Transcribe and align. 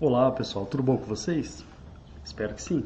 Olá 0.00 0.30
pessoal, 0.32 0.66
tudo 0.66 0.82
bom 0.82 0.96
com 0.96 1.04
vocês? 1.06 1.64
Espero 2.24 2.54
que 2.54 2.62
sim. 2.62 2.84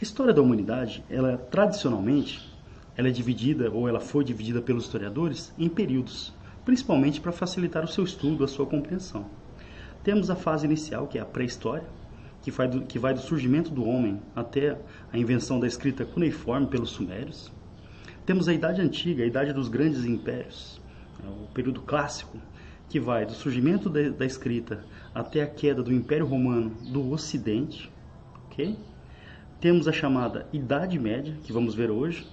A 0.00 0.02
história 0.02 0.32
da 0.32 0.40
humanidade, 0.40 1.04
ela 1.10 1.36
tradicionalmente, 1.36 2.50
ela 2.96 3.08
é 3.08 3.10
dividida 3.10 3.70
ou 3.70 3.88
ela 3.88 4.00
foi 4.00 4.24
dividida 4.24 4.62
pelos 4.62 4.84
historiadores 4.84 5.52
em 5.58 5.68
períodos, 5.68 6.32
principalmente 6.64 7.20
para 7.20 7.32
facilitar 7.32 7.84
o 7.84 7.88
seu 7.88 8.04
estudo, 8.04 8.44
a 8.44 8.48
sua 8.48 8.66
compreensão. 8.66 9.26
Temos 10.02 10.30
a 10.30 10.36
fase 10.36 10.64
inicial, 10.64 11.06
que 11.06 11.18
é 11.18 11.20
a 11.20 11.26
pré-história, 11.26 11.86
que 12.42 12.50
que 12.86 12.98
vai 12.98 13.12
do 13.12 13.20
surgimento 13.20 13.70
do 13.70 13.84
homem 13.84 14.22
até 14.34 14.78
a 15.12 15.18
invenção 15.18 15.58
da 15.58 15.66
escrita 15.66 16.04
cuneiforme 16.04 16.66
pelos 16.66 16.90
sumérios. 16.90 17.52
Temos 18.24 18.48
a 18.48 18.54
Idade 18.54 18.80
Antiga, 18.80 19.22
a 19.22 19.26
Idade 19.26 19.52
dos 19.52 19.68
Grandes 19.68 20.04
Impérios, 20.04 20.80
é 21.24 21.28
o 21.28 21.46
período 21.52 21.80
clássico, 21.82 22.38
que 22.88 23.00
vai 23.00 23.26
do 23.26 23.32
surgimento 23.32 23.90
da, 23.90 24.24
escrita 24.24 24.84
até 25.14 25.42
a 25.42 25.46
queda 25.46 25.82
do 25.82 25.92
Império 25.92 26.26
Romano 26.26 26.70
do 26.92 27.10
Ocidente, 27.10 27.90
ok? 28.46 28.76
Temos 29.60 29.88
a 29.88 29.92
chamada 29.92 30.46
Idade 30.52 30.98
Média, 30.98 31.34
que 31.42 31.52
vamos 31.52 31.74
ver 31.74 31.90
hoje, 31.90 32.26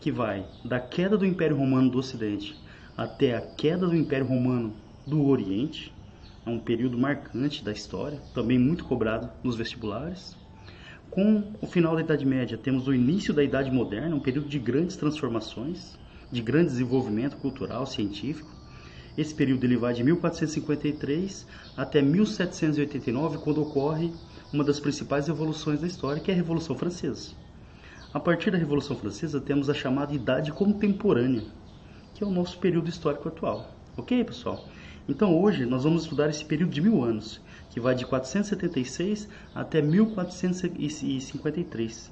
que 0.00 0.10
vai 0.10 0.46
da 0.64 0.80
queda 0.80 1.16
do 1.16 1.24
Império 1.24 1.56
Romano 1.56 1.90
do 1.90 1.98
Ocidente 1.98 2.56
até 2.96 3.36
a 3.36 3.40
queda 3.40 3.86
do 3.86 3.96
Império 3.96 4.26
Romano 4.26 4.74
do 5.06 5.26
Oriente. 5.26 5.92
É 6.46 6.50
um 6.50 6.58
período 6.58 6.98
marcante 6.98 7.64
da 7.64 7.72
história, 7.72 8.20
também 8.34 8.58
muito 8.58 8.84
cobrado 8.84 9.30
nos 9.42 9.56
vestibulares. 9.56 10.36
Com 11.10 11.52
o 11.60 11.66
final 11.66 11.94
da 11.94 12.02
Idade 12.02 12.26
Média, 12.26 12.58
temos 12.58 12.86
o 12.86 12.94
início 12.94 13.32
da 13.32 13.42
Idade 13.42 13.70
Moderna, 13.70 14.16
um 14.16 14.20
período 14.20 14.48
de 14.48 14.58
grandes 14.58 14.96
transformações, 14.96 15.98
de 16.30 16.42
grande 16.42 16.70
desenvolvimento 16.70 17.36
cultural, 17.36 17.86
científico. 17.86 18.50
Esse 19.16 19.32
período 19.34 19.64
ele 19.64 19.76
vai 19.76 19.94
de 19.94 20.02
1453 20.02 21.46
até 21.76 22.02
1789, 22.02 23.38
quando 23.38 23.62
ocorre 23.62 24.12
uma 24.52 24.64
das 24.64 24.80
principais 24.80 25.28
revoluções 25.28 25.80
da 25.80 25.86
história, 25.86 26.20
que 26.20 26.30
é 26.30 26.34
a 26.34 26.36
Revolução 26.36 26.76
Francesa. 26.76 27.30
A 28.12 28.20
partir 28.20 28.50
da 28.50 28.58
Revolução 28.58 28.94
Francesa, 28.96 29.40
temos 29.40 29.70
a 29.70 29.74
chamada 29.74 30.14
Idade 30.14 30.52
Contemporânea, 30.52 31.44
que 32.14 32.22
é 32.22 32.26
o 32.26 32.30
nosso 32.30 32.58
período 32.58 32.88
histórico 32.88 33.28
atual. 33.28 33.74
Ok, 33.96 34.22
pessoal? 34.24 34.68
Então, 35.08 35.40
hoje, 35.40 35.64
nós 35.66 35.84
vamos 35.84 36.02
estudar 36.04 36.30
esse 36.30 36.44
período 36.44 36.70
de 36.70 36.80
mil 36.80 37.04
anos, 37.04 37.40
que 37.70 37.78
vai 37.78 37.94
de 37.94 38.04
476 38.06 39.28
até 39.54 39.80
1453. 39.82 42.10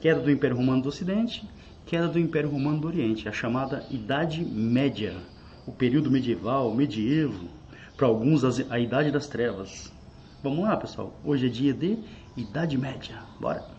Queda 0.00 0.20
do 0.20 0.30
Império 0.30 0.56
Romano 0.56 0.82
do 0.82 0.88
Ocidente, 0.88 1.48
queda 1.86 2.08
do 2.08 2.18
Império 2.18 2.50
Romano 2.50 2.80
do 2.80 2.88
Oriente, 2.88 3.28
a 3.28 3.32
chamada 3.32 3.86
Idade 3.90 4.44
Média, 4.44 5.16
o 5.66 5.72
período 5.72 6.10
medieval, 6.10 6.74
medievo, 6.74 7.48
para 7.96 8.06
alguns 8.06 8.44
a 8.70 8.78
Idade 8.78 9.10
das 9.10 9.26
Trevas. 9.26 9.92
Vamos 10.42 10.64
lá, 10.64 10.76
pessoal. 10.76 11.12
Hoje 11.24 11.46
é 11.46 11.48
dia 11.48 11.72
de 11.72 11.98
Idade 12.36 12.76
Média. 12.76 13.16
Bora! 13.40 13.73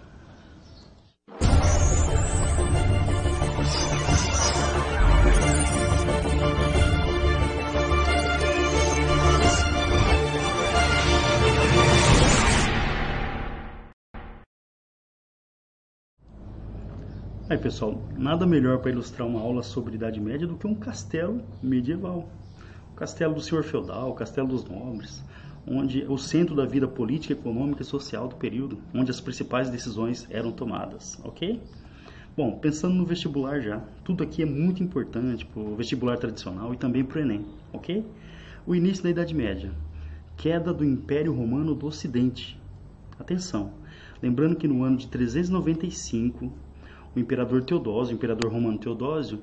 Aí 17.48 17.60
pessoal, 17.60 18.02
nada 18.18 18.44
melhor 18.44 18.80
para 18.80 18.90
ilustrar 18.90 19.28
uma 19.28 19.40
aula 19.40 19.62
sobre 19.62 19.94
Idade 19.94 20.20
Média 20.20 20.48
do 20.48 20.56
que 20.56 20.66
um 20.66 20.74
castelo 20.74 21.44
medieval. 21.62 22.28
O 22.92 22.96
castelo 22.96 23.36
do 23.36 23.42
senhor 23.42 23.64
feudal, 23.64 24.10
o 24.10 24.16
castelo 24.16 24.48
dos 24.48 24.66
nobres, 24.66 25.24
onde 25.68 26.04
o 26.10 26.18
centro 26.18 26.56
da 26.56 26.66
vida 26.66 26.88
política, 26.88 27.34
econômica 27.34 27.84
e 27.84 27.86
social 27.86 28.28
do 28.28 28.36
período, 28.36 28.80
onde 28.96 29.12
as 29.12 29.22
principais 29.22 29.70
decisões 29.70 30.26
eram 30.32 30.52
tomadas, 30.52 31.20
ok? 31.24 31.62
Bom, 32.36 32.58
pensando 32.58 32.96
no 32.96 33.06
vestibular 33.06 33.62
já, 33.62 33.80
tudo 34.04 34.24
aqui 34.24 34.42
é 34.42 34.46
muito 34.46 34.82
importante 34.82 35.46
para 35.46 35.62
o 35.62 35.76
vestibular 35.76 36.18
tradicional 36.18 36.74
e 36.74 36.78
também 36.78 37.06
para 37.06 37.20
o 37.20 37.22
Enem, 37.22 37.46
ok? 37.72 38.04
O 38.66 38.74
início 38.74 39.04
da 39.04 39.12
Idade 39.12 39.36
Média, 39.36 39.72
queda 40.36 40.74
do 40.74 40.84
Império 40.84 41.32
Romano 41.32 41.76
do 41.76 41.86
Ocidente. 41.86 42.60
Atenção, 43.20 43.72
lembrando 44.20 44.56
que 44.56 44.68
no 44.68 44.84
ano 44.84 44.98
de 44.98 45.08
395, 45.08 46.52
o 47.16 47.20
imperador 47.20 47.64
Teodósio, 47.64 48.14
o 48.14 48.18
imperador 48.18 48.52
romano 48.52 48.78
Teodósio, 48.78 49.40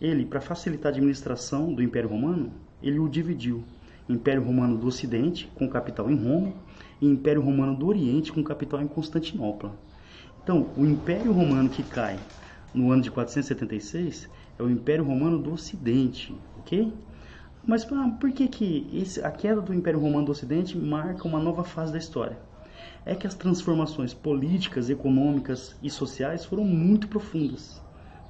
ele, 0.00 0.24
para 0.24 0.40
facilitar 0.40 0.92
a 0.92 0.94
administração 0.94 1.72
do 1.74 1.82
Império 1.82 2.08
Romano, 2.08 2.52
ele 2.82 2.98
o 2.98 3.08
dividiu 3.08 3.64
Império 4.08 4.42
Romano 4.42 4.78
do 4.78 4.86
Ocidente, 4.86 5.50
com 5.54 5.68
capital 5.68 6.10
em 6.10 6.16
Roma, 6.16 6.52
e 7.00 7.06
Império 7.06 7.42
Romano 7.42 7.76
do 7.76 7.86
Oriente, 7.86 8.32
com 8.32 8.42
capital 8.42 8.80
em 8.80 8.86
Constantinopla. 8.86 9.74
Então, 10.42 10.68
o 10.76 10.86
Império 10.86 11.32
Romano 11.32 11.68
que 11.68 11.82
cai 11.82 12.18
no 12.72 12.90
ano 12.90 13.02
de 13.02 13.10
476 13.10 14.28
é 14.58 14.62
o 14.62 14.70
Império 14.70 15.04
Romano 15.04 15.38
do 15.38 15.52
Ocidente, 15.52 16.34
ok? 16.58 16.92
Mas 17.66 17.86
ah, 17.92 18.16
por 18.18 18.32
que, 18.32 18.48
que 18.48 18.88
esse, 18.94 19.22
a 19.22 19.30
queda 19.30 19.60
do 19.60 19.74
Império 19.74 20.00
Romano 20.00 20.26
do 20.26 20.32
Ocidente 20.32 20.78
marca 20.78 21.28
uma 21.28 21.38
nova 21.38 21.64
fase 21.64 21.92
da 21.92 21.98
história? 21.98 22.38
É 23.04 23.14
que 23.14 23.26
as 23.26 23.34
transformações 23.34 24.12
políticas, 24.12 24.90
econômicas 24.90 25.76
e 25.82 25.90
sociais 25.90 26.44
foram 26.44 26.64
muito 26.64 27.08
profundas. 27.08 27.80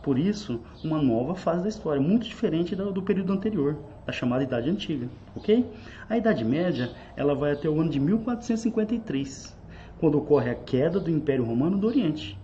Por 0.02 0.18
isso, 0.18 0.60
uma 0.82 1.02
nova 1.02 1.34
fase 1.34 1.62
da 1.62 1.68
história, 1.68 2.00
muito 2.00 2.26
diferente 2.26 2.76
do, 2.76 2.92
do 2.92 3.02
período 3.02 3.32
anterior, 3.32 3.76
da 4.06 4.12
chamada 4.12 4.44
Idade 4.44 4.70
Antiga, 4.70 5.08
ok? 5.34 5.66
A 6.08 6.16
Idade 6.16 6.44
Média, 6.44 6.92
ela 7.16 7.34
vai 7.34 7.52
até 7.52 7.68
o 7.68 7.80
ano 7.80 7.90
de 7.90 7.98
1453, 7.98 9.56
quando 9.98 10.16
ocorre 10.16 10.50
a 10.50 10.54
queda 10.54 11.00
do 11.00 11.10
Império 11.10 11.44
Romano 11.44 11.76
do 11.76 11.86
Oriente. 11.86 12.38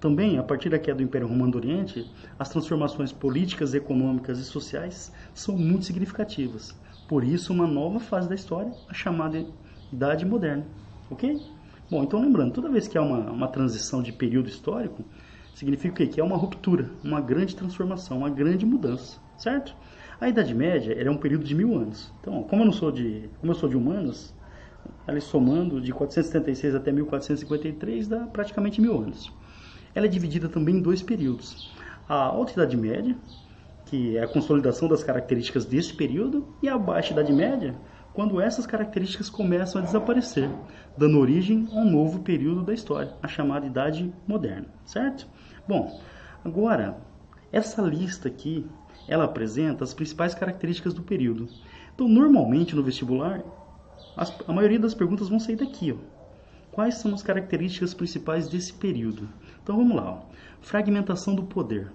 Também, 0.00 0.38
a 0.38 0.42
partir 0.42 0.70
da 0.70 0.78
queda 0.78 0.96
do 0.96 1.02
Império 1.02 1.28
Romano 1.28 1.52
do 1.52 1.58
Oriente, 1.58 2.10
as 2.38 2.48
transformações 2.48 3.12
políticas, 3.12 3.74
econômicas 3.74 4.38
e 4.38 4.44
sociais 4.44 5.12
são 5.32 5.56
muito 5.56 5.84
significativas. 5.84 6.74
Por 7.06 7.22
isso, 7.22 7.52
uma 7.52 7.66
nova 7.66 8.00
fase 8.00 8.28
da 8.28 8.34
história, 8.34 8.72
a 8.88 8.94
chamada 8.94 9.46
Idade 9.92 10.26
Moderna, 10.26 10.66
ok? 11.10 11.40
Bom, 11.90 12.02
então 12.02 12.20
lembrando, 12.20 12.52
toda 12.52 12.70
vez 12.70 12.88
que 12.88 12.96
há 12.96 13.02
uma, 13.02 13.30
uma 13.30 13.48
transição 13.48 14.02
de 14.02 14.12
período 14.12 14.48
histórico, 14.48 15.04
significa 15.54 15.92
o 15.92 15.96
quê? 15.96 16.06
Que 16.06 16.20
é 16.20 16.24
uma 16.24 16.36
ruptura, 16.36 16.90
uma 17.02 17.20
grande 17.20 17.54
transformação, 17.54 18.18
uma 18.18 18.30
grande 18.30 18.64
mudança, 18.64 19.20
certo? 19.36 19.76
A 20.20 20.28
Idade 20.28 20.54
Média 20.54 20.94
é 20.94 21.10
um 21.10 21.16
período 21.16 21.44
de 21.44 21.54
mil 21.54 21.76
anos. 21.76 22.12
Então, 22.20 22.42
como 22.44 22.62
eu 22.62 22.66
não 22.66 22.72
sou 22.72 22.90
de, 22.90 23.28
como 23.40 23.52
eu 23.52 23.56
sou 23.56 23.68
de 23.68 23.76
humanos, 23.76 24.34
ela 25.06 25.18
é 25.18 25.20
somando 25.20 25.80
de 25.80 25.92
476 25.92 26.74
até 26.74 26.90
1453 26.90 28.08
dá 28.08 28.20
praticamente 28.26 28.80
mil 28.80 28.98
anos. 28.98 29.32
Ela 29.94 30.06
é 30.06 30.08
dividida 30.08 30.48
também 30.48 30.76
em 30.76 30.80
dois 30.80 31.02
períodos: 31.02 31.72
a 32.08 32.14
Alta 32.14 32.52
Idade 32.52 32.76
Média, 32.76 33.16
que 33.86 34.16
é 34.16 34.22
a 34.22 34.28
consolidação 34.28 34.88
das 34.88 35.04
características 35.04 35.64
desse 35.64 35.94
período, 35.94 36.48
e 36.62 36.68
a 36.68 36.78
Baixa 36.78 37.12
Idade 37.12 37.32
Média, 37.32 37.74
quando 38.14 38.40
essas 38.40 38.64
características 38.64 39.28
começam 39.28 39.82
a 39.82 39.84
desaparecer, 39.84 40.48
dando 40.96 41.18
origem 41.18 41.68
a 41.72 41.74
um 41.74 41.90
novo 41.90 42.20
período 42.20 42.62
da 42.62 42.72
história, 42.72 43.12
a 43.20 43.26
chamada 43.26 43.66
Idade 43.66 44.10
Moderna, 44.26 44.68
certo? 44.86 45.26
Bom, 45.66 46.00
agora, 46.44 46.96
essa 47.52 47.82
lista 47.82 48.28
aqui, 48.28 48.64
ela 49.08 49.24
apresenta 49.24 49.82
as 49.82 49.92
principais 49.92 50.32
características 50.32 50.94
do 50.94 51.02
período. 51.02 51.48
Então, 51.92 52.08
normalmente 52.08 52.76
no 52.76 52.84
vestibular, 52.84 53.42
as, 54.16 54.32
a 54.46 54.52
maioria 54.52 54.78
das 54.78 54.94
perguntas 54.94 55.28
vão 55.28 55.40
sair 55.40 55.56
daqui, 55.56 55.92
ó. 55.92 56.14
Quais 56.70 56.96
são 56.96 57.14
as 57.14 57.22
características 57.22 57.94
principais 57.94 58.48
desse 58.48 58.72
período? 58.72 59.28
Então 59.62 59.76
vamos 59.76 59.94
lá. 59.94 60.10
Ó. 60.10 60.18
Fragmentação 60.60 61.32
do 61.32 61.44
poder. 61.44 61.92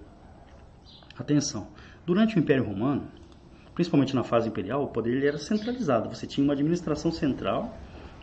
Atenção. 1.18 1.68
Durante 2.06 2.36
o 2.36 2.38
Império 2.38 2.64
Romano, 2.64 3.06
principalmente 3.80 4.14
na 4.14 4.22
fase 4.22 4.46
imperial, 4.46 4.84
o 4.84 4.88
poder 4.88 5.24
era 5.24 5.38
centralizado. 5.38 6.14
Você 6.14 6.26
tinha 6.26 6.44
uma 6.44 6.52
administração 6.52 7.10
central 7.10 7.78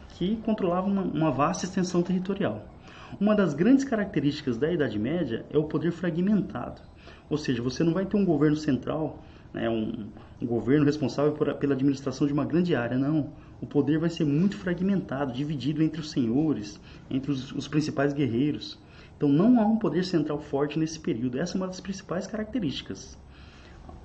que 0.10 0.36
controlava 0.46 0.86
uma, 0.86 1.02
uma 1.02 1.32
vasta 1.32 1.66
extensão 1.66 2.04
territorial. 2.04 2.64
Uma 3.20 3.34
das 3.34 3.56
grandes 3.56 3.84
características 3.84 4.56
da 4.56 4.72
Idade 4.72 5.00
Média 5.00 5.48
é 5.50 5.58
o 5.58 5.64
poder 5.64 5.92
fragmentado, 5.92 6.80
ou 7.28 7.40
seja, 7.40 7.64
você 7.64 7.84
não 7.84 7.92
vai 7.92 8.06
ter 8.06 8.18
um 8.18 8.24
governo 8.24 8.56
central, 8.56 9.24
né, 9.52 9.68
um, 9.68 10.06
um 10.40 10.46
governo 10.46 10.86
responsável 10.86 11.32
por, 11.32 11.52
pela 11.56 11.74
administração 11.74 12.28
de 12.28 12.34
uma 12.34 12.46
grande 12.46 12.76
área, 12.76 12.96
não. 12.96 13.32
O 13.60 13.66
poder 13.66 13.98
vai 13.98 14.12
ser 14.12 14.26
muito 14.26 14.56
fragmentado, 14.58 15.34
dividido 15.34 15.82
entre 15.82 16.00
os 16.00 16.12
senhores, 16.12 16.80
entre 17.10 17.32
os, 17.32 17.52
os 17.52 17.68
principais 17.68 18.14
guerreiros. 18.14 18.78
Então 19.16 19.28
não 19.28 19.60
há 19.60 19.66
um 19.66 19.78
poder 19.78 20.06
central 20.06 20.40
forte 20.40 20.78
nesse 20.78 21.00
período. 21.00 21.40
Essa 21.40 21.56
é 21.56 21.58
uma 21.58 21.66
das 21.66 21.80
principais 21.80 22.28
características. 22.28 23.18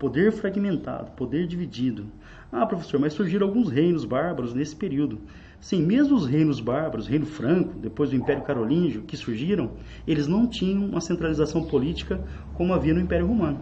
Poder 0.03 0.33
fragmentado, 0.33 1.13
poder 1.13 1.47
dividido. 1.47 2.07
Ah, 2.51 2.67
professor, 2.67 2.99
mas 2.99 3.13
surgiram 3.13 3.47
alguns 3.47 3.71
reinos 3.71 4.05
bárbaros 4.05 4.53
nesse 4.53 4.75
período. 4.75 5.21
Sim, 5.61 5.81
mesmo 5.87 6.17
os 6.17 6.27
reinos 6.27 6.59
bárbaros, 6.59 7.07
reino 7.07 7.25
franco, 7.25 7.79
depois 7.79 8.11
do 8.11 8.17
Império 8.17 8.43
Carolíngio, 8.43 9.03
que 9.03 9.17
surgiram, 9.17 9.71
eles 10.05 10.27
não 10.27 10.49
tinham 10.49 10.85
uma 10.87 11.01
centralização 11.01 11.63
política 11.69 12.21
como 12.53 12.75
havia 12.75 12.93
no 12.93 12.99
Império 12.99 13.29
Romano. 13.29 13.61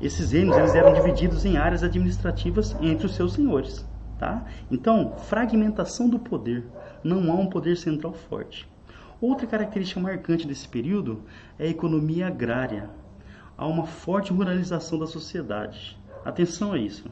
Esses 0.00 0.30
reinos 0.30 0.56
eles 0.56 0.72
eram 0.76 0.94
divididos 0.94 1.44
em 1.44 1.56
áreas 1.56 1.82
administrativas 1.82 2.76
entre 2.80 3.06
os 3.06 3.16
seus 3.16 3.32
senhores, 3.32 3.84
Tá? 4.16 4.44
Então, 4.70 5.16
fragmentação 5.18 6.08
do 6.08 6.20
poder. 6.20 6.64
Não 7.02 7.32
há 7.32 7.34
um 7.34 7.48
poder 7.48 7.76
central 7.76 8.12
forte. 8.12 8.68
Outra 9.20 9.48
característica 9.48 9.98
marcante 9.98 10.46
desse 10.46 10.68
período 10.68 11.24
é 11.58 11.64
a 11.64 11.70
economia 11.70 12.28
agrária. 12.28 13.01
Há 13.56 13.66
uma 13.66 13.86
forte 13.86 14.32
ruralização 14.32 14.98
da 14.98 15.06
sociedade. 15.06 15.98
Atenção 16.24 16.72
a 16.72 16.78
isso. 16.78 17.04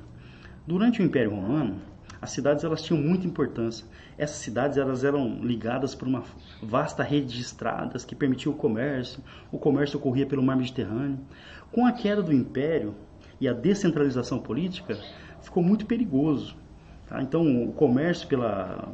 Durante 0.67 1.01
o 1.01 1.05
Império 1.05 1.31
Romano, 1.31 1.81
as 2.23 2.31
cidades 2.31 2.65
elas 2.65 2.83
tinham 2.83 3.03
muita 3.03 3.27
importância. 3.27 3.87
Essas 4.19 4.37
cidades 4.37 4.77
elas 4.77 5.05
eram 5.05 5.41
ligadas 5.43 5.95
por 5.95 6.07
uma 6.07 6.23
vasta 6.63 7.03
rede 7.03 7.35
de 7.35 7.41
estradas 7.41 8.05
que 8.05 8.15
permitia 8.15 8.51
o 8.51 8.55
comércio. 8.55 9.23
O 9.51 9.59
comércio 9.59 9.99
ocorria 9.99 10.27
pelo 10.27 10.43
mar 10.43 10.57
Mediterrâneo. 10.57 11.19
Com 11.73 11.87
a 11.87 11.93
queda 11.93 12.23
do 12.23 12.33
Império 12.33 12.95
e 13.41 13.49
a 13.49 13.53
descentralização 13.53 14.39
política, 14.39 14.99
ficou 15.41 15.63
muito 15.63 15.87
perigoso. 15.87 16.57
Tá? 17.07 17.23
Então, 17.23 17.65
o 17.65 17.73
comércio 17.73 18.29
pela, 18.29 18.93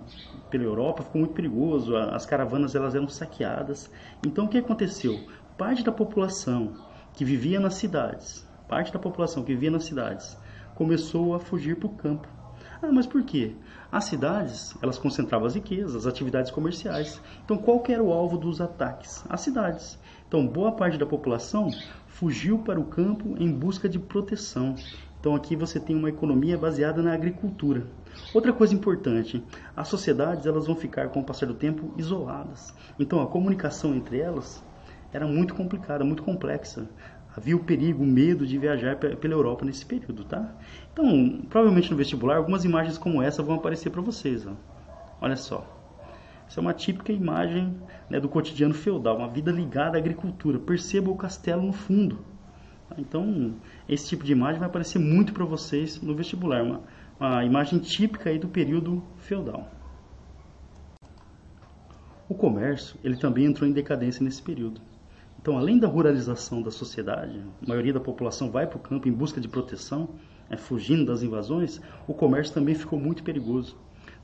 pela 0.48 0.64
Europa 0.64 1.02
ficou 1.02 1.20
muito 1.20 1.34
perigoso. 1.34 1.96
As 1.96 2.25
caravanas 2.25 2.75
elas 2.75 2.94
eram 2.94 3.08
saqueadas. 3.08 3.90
Então, 4.25 4.44
o 4.44 4.48
que 4.48 4.58
aconteceu? 4.58 5.19
Parte 5.58 5.82
da 5.82 5.93
população 5.93 6.75
que 7.17 7.25
vivia 7.25 7.59
nas 7.59 7.75
cidades, 7.75 8.47
parte 8.69 8.93
da 8.93 8.99
população 9.01 9.43
que 9.43 9.53
vivia 9.53 9.73
nas 9.73 9.83
cidades, 9.83 10.39
começou 10.77 11.35
a 11.35 11.41
fugir 11.41 11.77
para 11.77 11.89
o 11.89 11.95
campo 11.95 12.37
ah, 12.83 12.93
mas 12.93 13.07
por 13.07 13.23
quê? 13.23 13.55
As 13.91 14.05
cidades, 14.05 14.77
elas 14.83 14.99
concentravam 14.99 15.47
as 15.47 15.55
riquezas, 15.55 15.97
as 15.97 16.07
atividades 16.07 16.51
comerciais. 16.51 17.21
Então, 17.45 17.57
qual 17.57 17.83
era 17.89 18.03
o 18.03 18.13
alvo 18.13 18.37
dos 18.37 18.61
ataques? 18.61 19.25
As 19.29 19.41
cidades. 19.41 19.99
Então, 20.29 20.47
boa 20.47 20.73
parte 20.73 20.99
da 20.99 21.07
população 21.07 21.71
fugiu 22.07 22.59
para 22.59 22.79
o 22.79 22.85
campo 22.85 23.35
em 23.39 23.51
busca 23.51 23.89
de 23.89 23.99
proteção. 23.99 24.75
Então, 25.19 25.35
aqui 25.35 25.57
você 25.57 25.81
tem 25.81 25.97
uma 25.97 26.11
economia 26.11 26.59
baseada 26.59 27.03
na 27.03 27.15
agricultura. 27.15 27.87
Outra 28.35 28.53
coisa 28.53 28.75
importante, 28.75 29.43
as 29.75 29.89
sociedades 29.89 30.47
elas 30.47 30.67
vão 30.67 30.77
ficar 30.77 31.09
com 31.09 31.21
o 31.21 31.25
passar 31.25 31.47
do 31.47 31.55
tempo 31.55 31.95
isoladas. 31.97 32.75
Então, 32.99 33.23
a 33.23 33.27
comunicação 33.27 33.95
entre 33.95 34.21
elas 34.21 34.63
era 35.12 35.26
muito 35.26 35.55
complicada, 35.55 36.05
muito 36.05 36.23
complexa 36.23 36.88
havia 37.37 37.55
o 37.55 37.62
perigo, 37.62 38.03
o 38.03 38.06
medo 38.06 38.47
de 38.47 38.56
viajar 38.56 38.97
pela 38.97 39.35
Europa 39.35 39.64
nesse 39.64 39.85
período, 39.85 40.25
tá? 40.25 40.55
Então, 40.93 41.43
provavelmente 41.50 41.91
no 41.91 41.97
vestibular, 41.97 42.37
algumas 42.37 42.64
imagens 42.64 42.97
como 42.97 43.20
essa 43.20 43.43
vão 43.43 43.56
aparecer 43.56 43.91
para 43.91 44.00
vocês, 44.00 44.47
ó. 44.47 44.55
Olha 45.20 45.37
só. 45.37 45.67
Essa 46.49 46.61
é 46.61 46.62
uma 46.62 46.73
típica 46.73 47.12
imagem 47.12 47.76
né, 48.08 48.19
do 48.19 48.29
cotidiano 48.29 48.73
feudal, 48.73 49.19
uma 49.19 49.29
vida 49.29 49.50
ligada 49.50 49.99
à 49.99 50.00
agricultura. 50.00 50.58
Perceba 50.58 51.11
o 51.11 51.17
castelo 51.17 51.62
no 51.62 51.73
fundo. 51.73 52.25
Então, 52.97 53.56
esse 53.88 54.08
tipo 54.08 54.25
de 54.25 54.32
imagem 54.32 54.61
vai 54.61 54.69
aparecer 54.69 54.99
muito 54.99 55.32
para 55.35 55.44
vocês 55.44 56.00
no 56.00 56.14
vestibular, 56.14 56.62
uma, 56.62 56.82
uma 57.19 57.44
imagem 57.44 57.81
típica 57.81 58.31
aí 58.31 58.38
do 58.38 58.49
período 58.49 59.03
feudal. 59.19 59.69
O 62.29 62.35
comércio, 62.35 62.99
ele 63.05 63.17
também 63.17 63.44
entrou 63.44 63.69
em 63.69 63.73
decadência 63.73 64.25
nesse 64.25 64.41
período. 64.41 64.81
Então, 65.46 65.56
além 65.56 65.78
da 65.78 65.87
ruralização 65.87 66.60
da 66.60 66.72
sociedade, 66.72 67.40
a 67.62 67.69
maioria 67.69 67.93
da 67.93 68.00
população 68.00 68.50
vai 68.50 68.66
para 68.66 68.78
o 68.78 68.81
campo 68.81 69.08
em 69.08 69.12
busca 69.12 69.40
de 69.40 69.46
proteção, 69.46 70.08
é, 70.50 70.56
fugindo 70.56 71.06
das 71.06 71.22
invasões, 71.22 71.81
o 72.04 72.12
comércio 72.12 72.52
também 72.52 72.75
ficou 72.75 72.98
muito 72.98 73.22
perigoso. 73.22 73.76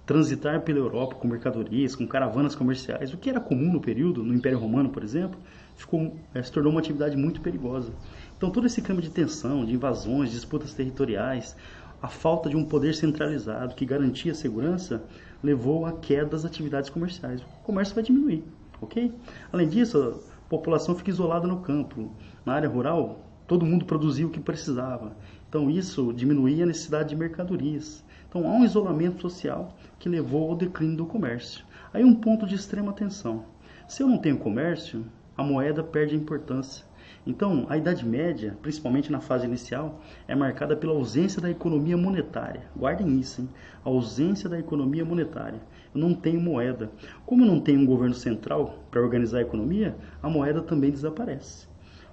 Transitar 0.04 0.62
pela 0.62 0.80
Europa 0.80 1.14
com 1.14 1.28
mercadorias, 1.28 1.94
com 1.94 2.08
caravanas 2.08 2.56
comerciais, 2.56 3.14
o 3.14 3.16
que 3.16 3.30
era 3.30 3.38
comum 3.38 3.72
no 3.72 3.80
período, 3.80 4.24
no 4.24 4.34
Império 4.34 4.58
Romano, 4.58 4.88
por 4.88 5.04
exemplo, 5.04 5.38
ficou, 5.76 6.16
é, 6.34 6.42
se 6.42 6.50
tornou 6.50 6.72
uma 6.72 6.80
atividade 6.80 7.16
muito 7.16 7.40
perigosa. 7.40 7.92
Então, 8.36 8.50
todo 8.50 8.66
esse 8.66 8.82
clima 8.82 9.00
de 9.00 9.10
tensão, 9.10 9.64
de 9.64 9.72
invasões, 9.74 10.32
disputas 10.32 10.74
territoriais, 10.74 11.56
a 12.02 12.08
falta 12.08 12.50
de 12.50 12.56
um 12.56 12.64
poder 12.64 12.96
centralizado 12.96 13.76
que 13.76 13.86
garantia 13.86 14.32
a 14.32 14.34
segurança, 14.34 15.04
levou 15.40 15.86
à 15.86 15.92
queda 15.92 16.30
das 16.30 16.44
atividades 16.44 16.90
comerciais. 16.90 17.40
O 17.40 17.62
comércio 17.62 17.94
vai 17.94 18.02
diminuir, 18.02 18.42
ok? 18.80 19.14
Além 19.52 19.69
disso, 19.69 20.20
população 20.52 20.94
fica 20.94 21.08
isolada 21.08 21.49
no 21.49 21.60
campo. 21.60 22.10
Na 22.44 22.52
área 22.52 22.69
rural, 22.69 23.25
todo 23.46 23.64
mundo 23.64 23.87
produzia 23.87 24.26
o 24.26 24.31
que 24.31 24.38
precisava. 24.38 25.16
Então 25.49 25.70
isso 25.70 26.12
diminuía 26.12 26.64
a 26.64 26.66
necessidade 26.66 27.08
de 27.08 27.16
mercadorias. 27.16 28.04
Então 28.28 28.46
há 28.46 28.50
um 28.52 28.62
isolamento 28.62 29.22
social 29.22 29.75
que 29.99 30.10
levou 30.10 30.50
ao 30.50 30.56
declínio 30.56 30.99
do 30.99 31.06
comércio. 31.06 31.64
Aí 31.90 32.04
um 32.04 32.14
ponto 32.14 32.44
de 32.44 32.54
extrema 32.54 32.90
atenção. 32.90 33.46
Se 33.88 34.02
eu 34.02 34.06
não 34.06 34.19
tenho 34.19 34.37
comércio, 34.37 35.06
a 35.34 35.43
moeda 35.43 35.82
perde 35.82 36.14
a 36.14 36.19
importância. 36.19 36.84
Então, 37.24 37.66
a 37.69 37.76
Idade 37.76 38.04
Média, 38.04 38.58
principalmente 38.60 39.12
na 39.12 39.20
fase 39.20 39.46
inicial, 39.46 40.00
é 40.26 40.34
marcada 40.34 40.76
pela 40.76 40.92
ausência 40.92 41.40
da 41.40 41.48
economia 41.48 41.96
monetária. 41.96 42.62
Guardem 42.76 43.20
isso, 43.20 43.40
hein? 43.40 43.48
A 43.84 43.88
ausência 43.88 44.48
da 44.48 44.58
economia 44.58 45.04
monetária. 45.04 45.60
Eu 45.94 46.00
não 46.00 46.14
tenho 46.14 46.40
moeda. 46.40 46.90
Como 47.24 47.46
não 47.46 47.60
tenho 47.60 47.80
um 47.80 47.86
governo 47.86 48.14
central 48.14 48.84
para 48.90 49.00
organizar 49.00 49.38
a 49.38 49.42
economia, 49.42 49.96
a 50.20 50.28
moeda 50.28 50.62
também 50.62 50.90
desaparece. 50.90 51.69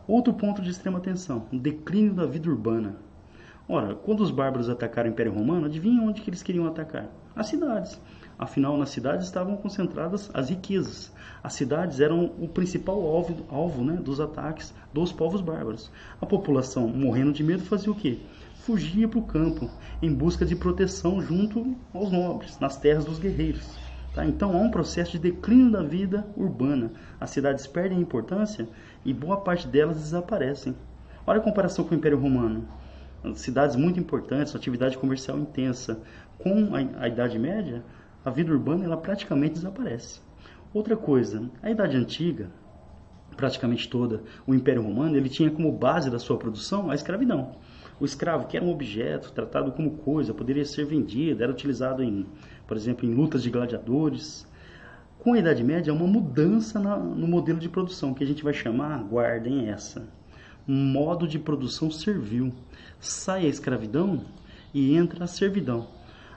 Outro 0.07 0.31
ponto 0.33 0.61
de 0.61 0.69
extrema 0.69 0.99
atenção: 0.99 1.47
o 1.51 1.57
declínio 1.57 2.13
da 2.13 2.27
vida 2.27 2.47
urbana. 2.47 2.95
Ora, 3.67 3.95
quando 3.95 4.21
os 4.21 4.31
bárbaros 4.31 4.69
atacaram 4.69 5.09
o 5.09 5.13
Império 5.13 5.33
Romano, 5.33 5.65
adivinha 5.65 6.03
onde 6.03 6.21
que 6.21 6.29
eles 6.29 6.43
queriam 6.43 6.67
atacar? 6.67 7.07
As 7.35 7.47
cidades. 7.47 7.99
Afinal, 8.39 8.77
nas 8.77 8.91
cidades 8.91 9.25
estavam 9.25 9.57
concentradas 9.57 10.31
as 10.33 10.49
riquezas. 10.49 11.11
As 11.43 11.53
cidades 11.53 11.99
eram 11.99 12.31
o 12.39 12.47
principal 12.47 13.05
alvo, 13.05 13.45
alvo 13.49 13.83
né, 13.83 13.97
dos 13.97 14.21
ataques 14.21 14.73
dos 14.93 15.11
povos 15.11 15.41
bárbaros. 15.41 15.91
A 16.21 16.25
população, 16.25 16.87
morrendo 16.87 17.33
de 17.33 17.43
medo, 17.43 17.65
fazia 17.65 17.91
o 17.91 17.95
quê? 17.95 18.17
Fugia 18.61 19.09
para 19.09 19.19
o 19.19 19.23
campo, 19.23 19.69
em 20.01 20.13
busca 20.13 20.45
de 20.45 20.55
proteção 20.55 21.21
junto 21.21 21.75
aos 21.93 22.13
nobres, 22.13 22.57
nas 22.59 22.77
terras 22.77 23.03
dos 23.03 23.19
guerreiros. 23.19 23.77
Tá? 24.13 24.25
Então 24.25 24.53
há 24.53 24.61
um 24.61 24.71
processo 24.71 25.11
de 25.11 25.19
declínio 25.19 25.69
da 25.69 25.83
vida 25.83 26.25
urbana. 26.37 26.93
As 27.19 27.31
cidades 27.31 27.67
perdem 27.67 27.99
importância 27.99 28.69
e 29.03 29.13
boa 29.13 29.41
parte 29.41 29.67
delas 29.67 29.97
desaparecem. 29.97 30.73
Olha 31.27 31.39
a 31.39 31.43
comparação 31.43 31.83
com 31.83 31.93
o 31.93 31.97
Império 31.97 32.17
Romano. 32.17 32.65
Cidades 33.35 33.75
muito 33.75 33.99
importantes, 33.99 34.55
atividade 34.55 34.97
comercial 34.97 35.37
intensa. 35.37 35.99
Com 36.37 36.73
a, 36.73 37.03
a 37.03 37.07
Idade 37.09 37.37
Média, 37.37 37.83
a 38.23 38.29
vida 38.29 38.51
urbana 38.51 38.85
ela 38.85 38.97
praticamente 38.97 39.53
desaparece. 39.55 40.21
Outra 40.73 40.95
coisa, 40.95 41.49
a 41.63 41.71
Idade 41.71 41.97
Antiga, 41.97 42.51
praticamente 43.35 43.87
toda, 43.87 44.21
o 44.45 44.53
Império 44.53 44.83
Romano, 44.83 45.15
ele 45.15 45.29
tinha 45.29 45.49
como 45.49 45.71
base 45.71 46.09
da 46.09 46.19
sua 46.19 46.37
produção 46.37 46.91
a 46.91 46.95
escravidão. 46.95 47.55
O 47.99 48.05
escravo, 48.05 48.47
que 48.47 48.55
era 48.55 48.65
um 48.65 48.71
objeto 48.71 49.31
tratado 49.31 49.71
como 49.71 49.97
coisa, 49.97 50.33
poderia 50.33 50.65
ser 50.65 50.85
vendido, 50.85 51.41
era 51.41 51.51
utilizado 51.51 52.03
em, 52.03 52.25
por 52.67 52.77
exemplo, 52.77 53.05
em 53.05 53.13
lutas 53.13 53.41
de 53.41 53.49
gladiadores. 53.49 54.47
Com 55.19 55.33
a 55.33 55.39
Idade 55.39 55.63
Média, 55.63 55.91
há 55.91 55.95
uma 55.95 56.07
mudança 56.07 56.79
na, 56.79 56.97
no 56.97 57.27
modelo 57.27 57.59
de 57.59 57.67
produção, 57.67 58.13
que 58.13 58.23
a 58.23 58.27
gente 58.27 58.43
vai 58.43 58.53
chamar, 58.53 59.03
guardem 59.03 59.69
essa, 59.69 60.07
modo 60.67 61.27
de 61.27 61.39
produção 61.39 61.89
servil. 61.89 62.53
Sai 62.99 63.45
a 63.45 63.49
escravidão 63.49 64.23
e 64.73 64.95
entra 64.95 65.23
a 65.23 65.27
servidão. 65.27 65.87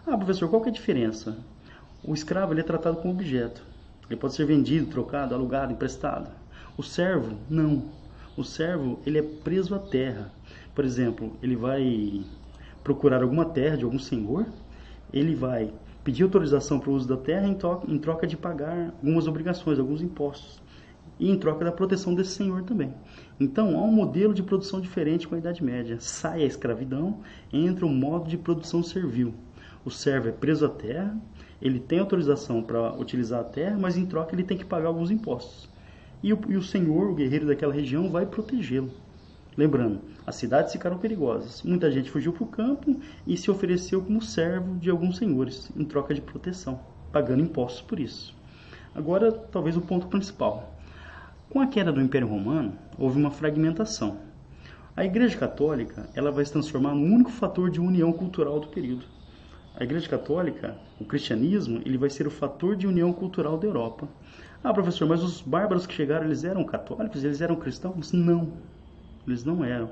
Ah, 0.06 0.16
professor, 0.16 0.48
qual 0.48 0.62
que 0.62 0.68
é 0.68 0.72
a 0.72 0.74
diferença? 0.74 1.36
O 2.04 2.14
escravo 2.14 2.52
ele 2.52 2.60
é 2.60 2.64
tratado 2.64 2.96
como 2.96 3.14
objeto. 3.14 3.62
Ele 4.10 4.18
pode 4.18 4.34
ser 4.34 4.44
vendido, 4.44 4.90
trocado, 4.90 5.34
alugado, 5.34 5.72
emprestado. 5.72 6.28
O 6.76 6.82
servo, 6.82 7.36
não. 7.48 7.84
O 8.36 8.42
servo, 8.42 8.98
ele 9.06 9.18
é 9.18 9.22
preso 9.22 9.74
à 9.74 9.78
terra. 9.78 10.32
Por 10.74 10.84
exemplo, 10.84 11.36
ele 11.42 11.54
vai 11.54 12.24
procurar 12.82 13.22
alguma 13.22 13.44
terra 13.44 13.76
de 13.76 13.84
algum 13.84 13.98
senhor, 13.98 14.46
ele 15.12 15.34
vai 15.34 15.72
pedir 16.02 16.24
autorização 16.24 16.80
para 16.80 16.90
o 16.90 16.94
uso 16.94 17.06
da 17.06 17.16
terra 17.16 17.46
em 17.46 17.98
troca, 17.98 18.26
de 18.26 18.36
pagar 18.36 18.92
algumas 18.96 19.28
obrigações, 19.28 19.78
alguns 19.78 20.02
impostos. 20.02 20.60
E 21.20 21.30
em 21.30 21.38
troca 21.38 21.64
da 21.64 21.70
proteção 21.70 22.14
desse 22.14 22.30
senhor 22.30 22.64
também. 22.64 22.92
Então, 23.38 23.78
há 23.78 23.82
um 23.82 23.92
modelo 23.92 24.34
de 24.34 24.42
produção 24.42 24.80
diferente 24.80 25.28
com 25.28 25.36
a 25.36 25.38
Idade 25.38 25.62
Média. 25.62 25.98
Sai 26.00 26.42
a 26.42 26.46
escravidão, 26.46 27.20
entra 27.52 27.86
o 27.86 27.88
modo 27.88 28.28
de 28.28 28.36
produção 28.36 28.82
servil. 28.82 29.32
O 29.84 29.90
servo 29.90 30.28
é 30.28 30.32
preso 30.32 30.66
à 30.66 30.68
terra, 30.68 31.16
ele 31.60 31.80
tem 31.80 31.98
autorização 31.98 32.62
para 32.62 32.92
utilizar 32.94 33.40
a 33.40 33.44
terra, 33.44 33.76
mas 33.78 33.96
em 33.96 34.06
troca 34.06 34.34
ele 34.34 34.44
tem 34.44 34.56
que 34.56 34.64
pagar 34.64 34.88
alguns 34.88 35.10
impostos. 35.10 35.68
E 36.22 36.32
o, 36.32 36.40
e 36.48 36.56
o 36.56 36.62
senhor, 36.62 37.10
o 37.10 37.14
guerreiro 37.14 37.46
daquela 37.46 37.72
região, 37.72 38.10
vai 38.10 38.24
protegê-lo. 38.26 38.90
Lembrando, 39.56 40.00
as 40.26 40.36
cidades 40.36 40.72
ficaram 40.72 40.98
perigosas. 40.98 41.62
Muita 41.62 41.90
gente 41.90 42.10
fugiu 42.10 42.32
para 42.32 42.44
o 42.44 42.46
campo 42.46 43.00
e 43.26 43.36
se 43.36 43.50
ofereceu 43.50 44.00
como 44.00 44.22
servo 44.22 44.76
de 44.78 44.88
alguns 44.88 45.18
senhores, 45.18 45.70
em 45.76 45.84
troca 45.84 46.14
de 46.14 46.20
proteção, 46.20 46.80
pagando 47.12 47.42
impostos 47.42 47.82
por 47.82 48.00
isso. 48.00 48.34
Agora, 48.94 49.32
talvez 49.32 49.76
o 49.76 49.80
ponto 49.80 50.06
principal. 50.06 50.74
Com 51.50 51.60
a 51.60 51.66
queda 51.66 51.92
do 51.92 52.00
Império 52.00 52.28
Romano, 52.28 52.72
houve 52.98 53.18
uma 53.18 53.30
fragmentação. 53.30 54.18
A 54.96 55.04
Igreja 55.04 55.36
Católica 55.36 56.08
ela 56.14 56.30
vai 56.30 56.44
se 56.44 56.52
transformar 56.52 56.94
no 56.94 57.02
único 57.02 57.30
fator 57.30 57.68
de 57.70 57.80
união 57.80 58.12
cultural 58.12 58.60
do 58.60 58.68
período. 58.68 59.04
A 59.74 59.84
Igreja 59.84 60.08
Católica, 60.08 60.78
o 61.00 61.04
cristianismo, 61.04 61.80
ele 61.86 61.96
vai 61.96 62.10
ser 62.10 62.26
o 62.26 62.30
fator 62.30 62.76
de 62.76 62.86
união 62.86 63.12
cultural 63.12 63.56
da 63.56 63.66
Europa. 63.66 64.06
Ah, 64.62 64.72
professor, 64.72 65.08
mas 65.08 65.22
os 65.22 65.40
bárbaros 65.40 65.86
que 65.86 65.94
chegaram, 65.94 66.26
eles 66.26 66.44
eram 66.44 66.62
católicos? 66.62 67.24
Eles 67.24 67.40
eram 67.40 67.56
cristãos? 67.56 68.12
Não, 68.12 68.52
eles 69.26 69.44
não 69.44 69.64
eram. 69.64 69.90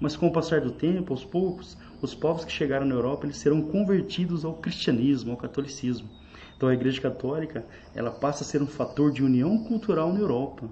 Mas 0.00 0.16
com 0.16 0.28
o 0.28 0.32
passar 0.32 0.60
do 0.62 0.70
tempo, 0.70 1.12
aos 1.12 1.24
poucos, 1.24 1.76
os 2.00 2.14
povos 2.14 2.44
que 2.44 2.52
chegaram 2.52 2.86
na 2.86 2.94
Europa 2.94 3.26
eles 3.26 3.36
serão 3.36 3.60
convertidos 3.62 4.44
ao 4.44 4.54
cristianismo, 4.54 5.32
ao 5.32 5.36
catolicismo. 5.36 6.08
Então 6.56 6.68
a 6.68 6.74
Igreja 6.74 7.00
Católica 7.00 7.66
ela 7.94 8.10
passa 8.10 8.44
a 8.44 8.46
ser 8.46 8.62
um 8.62 8.66
fator 8.66 9.12
de 9.12 9.22
união 9.22 9.62
cultural 9.64 10.12
na 10.12 10.20
Europa. 10.20 10.70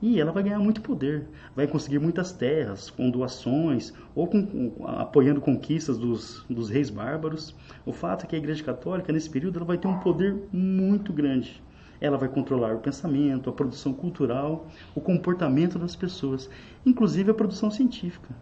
E 0.00 0.20
ela 0.20 0.30
vai 0.30 0.42
ganhar 0.42 0.58
muito 0.58 0.82
poder, 0.82 1.26
vai 1.54 1.66
conseguir 1.66 1.98
muitas 1.98 2.30
terras 2.30 2.90
com 2.90 3.10
doações 3.10 3.94
ou 4.14 4.26
com, 4.26 4.84
apoiando 4.84 5.40
conquistas 5.40 5.96
dos, 5.96 6.44
dos 6.50 6.68
reis 6.68 6.90
bárbaros. 6.90 7.54
O 7.84 7.92
fato 7.92 8.24
é 8.24 8.28
que 8.28 8.36
a 8.36 8.38
Igreja 8.38 8.62
Católica, 8.62 9.10
nesse 9.10 9.30
período, 9.30 9.58
ela 9.58 9.64
vai 9.64 9.78
ter 9.78 9.88
um 9.88 9.98
poder 10.00 10.36
muito 10.52 11.14
grande. 11.14 11.62
Ela 11.98 12.18
vai 12.18 12.28
controlar 12.28 12.74
o 12.74 12.80
pensamento, 12.80 13.48
a 13.48 13.52
produção 13.54 13.94
cultural, 13.94 14.68
o 14.94 15.00
comportamento 15.00 15.78
das 15.78 15.96
pessoas, 15.96 16.50
inclusive 16.84 17.30
a 17.30 17.34
produção 17.34 17.70
científica. 17.70 18.36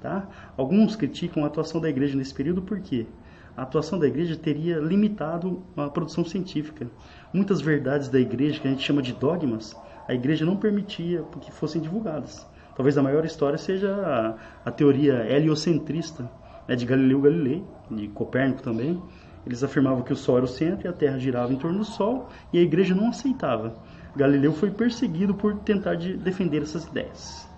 Tá? 0.00 0.28
Alguns 0.56 0.96
criticam 0.96 1.44
a 1.44 1.46
atuação 1.46 1.80
da 1.80 1.88
igreja 1.88 2.16
nesse 2.16 2.34
período 2.34 2.62
porque 2.62 3.06
a 3.56 3.62
atuação 3.62 3.98
da 3.98 4.06
igreja 4.06 4.36
teria 4.36 4.78
limitado 4.78 5.62
a 5.76 5.88
produção 5.88 6.24
científica. 6.24 6.90
Muitas 7.32 7.60
verdades 7.60 8.08
da 8.08 8.20
igreja, 8.20 8.60
que 8.60 8.66
a 8.68 8.70
gente 8.70 8.82
chama 8.82 9.00
de 9.00 9.14
dogmas, 9.14 9.74
a 10.08 10.14
igreja 10.14 10.44
não 10.44 10.56
permitia 10.56 11.24
que 11.40 11.50
fossem 11.52 11.80
divulgadas. 11.80 12.46
Talvez 12.74 12.96
a 12.98 13.02
maior 13.02 13.24
história 13.24 13.58
seja 13.58 13.90
a, 13.92 14.68
a 14.68 14.70
teoria 14.70 15.26
heliocentrista 15.30 16.30
né, 16.68 16.76
de 16.76 16.84
Galileu 16.84 17.20
Galilei, 17.20 17.64
de 17.90 18.08
Copérnico 18.08 18.62
também. 18.62 19.02
Eles 19.46 19.62
afirmavam 19.62 20.02
que 20.02 20.12
o 20.12 20.16
Sol 20.16 20.36
era 20.36 20.44
o 20.44 20.48
centro 20.48 20.86
e 20.86 20.88
a 20.88 20.92
Terra 20.92 21.18
girava 21.18 21.52
em 21.52 21.56
torno 21.56 21.78
do 21.78 21.84
Sol, 21.84 22.28
e 22.52 22.58
a 22.58 22.62
igreja 22.62 22.94
não 22.94 23.08
aceitava. 23.08 23.74
Galileu 24.14 24.52
foi 24.52 24.70
perseguido 24.70 25.34
por 25.34 25.56
tentar 25.60 25.94
de 25.94 26.16
defender 26.16 26.62
essas 26.62 26.84
ideias. 26.84 27.48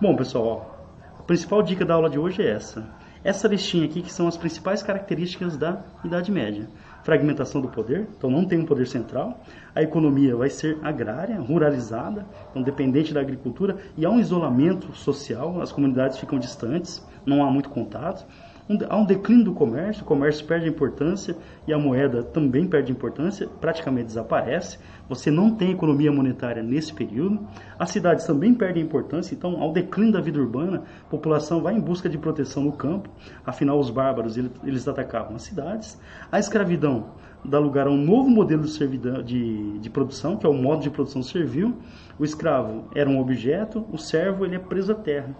Bom, 0.00 0.14
pessoal, 0.16 0.46
ó, 0.46 1.20
a 1.20 1.22
principal 1.22 1.62
dica 1.62 1.84
da 1.84 1.94
aula 1.94 2.08
de 2.08 2.18
hoje 2.18 2.42
é 2.42 2.50
essa. 2.50 2.88
Essa 3.24 3.46
listinha 3.46 3.84
aqui 3.84 4.02
que 4.02 4.12
são 4.12 4.26
as 4.26 4.36
principais 4.36 4.82
características 4.82 5.56
da 5.56 5.84
Idade 6.04 6.32
Média 6.32 6.68
fragmentação 7.02 7.60
do 7.60 7.68
poder, 7.68 8.06
então 8.16 8.30
não 8.30 8.44
tem 8.44 8.58
um 8.58 8.66
poder 8.66 8.86
central. 8.86 9.40
A 9.74 9.82
economia 9.82 10.36
vai 10.36 10.50
ser 10.50 10.78
agrária, 10.82 11.40
ruralizada, 11.40 12.26
então 12.50 12.62
dependente 12.62 13.12
da 13.12 13.20
agricultura, 13.20 13.76
e 13.96 14.04
há 14.04 14.10
um 14.10 14.20
isolamento 14.20 14.94
social, 14.94 15.60
as 15.60 15.72
comunidades 15.72 16.18
ficam 16.18 16.38
distantes, 16.38 17.04
não 17.26 17.44
há 17.44 17.50
muito 17.50 17.68
contato. 17.68 18.26
Um, 18.68 18.78
há 18.88 18.96
um 18.96 19.04
declínio 19.04 19.44
do 19.44 19.52
comércio, 19.52 20.02
o 20.02 20.06
comércio 20.06 20.46
perde 20.46 20.68
importância 20.68 21.36
e 21.66 21.72
a 21.72 21.78
moeda 21.78 22.22
também 22.22 22.66
perde 22.66 22.92
importância, 22.92 23.48
praticamente 23.60 24.06
desaparece. 24.06 24.78
Você 25.08 25.30
não 25.30 25.54
tem 25.54 25.72
economia 25.72 26.12
monetária 26.12 26.62
nesse 26.62 26.92
período. 26.92 27.40
As 27.78 27.90
cidades 27.90 28.24
também 28.24 28.54
perdem 28.54 28.82
importância, 28.82 29.34
então, 29.34 29.60
ao 29.60 29.72
declínio 29.72 30.12
da 30.12 30.20
vida 30.20 30.38
urbana, 30.38 30.84
a 31.04 31.10
população 31.10 31.60
vai 31.60 31.74
em 31.74 31.80
busca 31.80 32.08
de 32.08 32.16
proteção 32.16 32.62
no 32.62 32.72
campo, 32.72 33.10
afinal, 33.44 33.78
os 33.78 33.90
bárbaros 33.90 34.36
eles 34.36 34.86
atacavam 34.86 35.36
as 35.36 35.42
cidades. 35.42 36.00
A 36.30 36.38
escravidão 36.38 37.10
dá 37.44 37.58
lugar 37.58 37.88
a 37.88 37.90
um 37.90 37.96
novo 37.96 38.30
modelo 38.30 38.64
de, 38.64 38.98
de, 39.24 39.78
de, 39.80 39.90
produção, 39.90 40.36
que 40.36 40.46
é 40.46 40.48
o 40.48 40.54
modo 40.54 40.82
de 40.82 40.90
produção 40.90 41.22
servil. 41.22 41.76
O 42.18 42.24
escravo 42.24 42.84
era 42.94 43.10
um 43.10 43.18
objeto, 43.18 43.84
o 43.90 43.98
servo 43.98 44.44
ele 44.44 44.54
é 44.54 44.60
preso 44.60 44.92
à 44.92 44.94
terra 44.94 45.34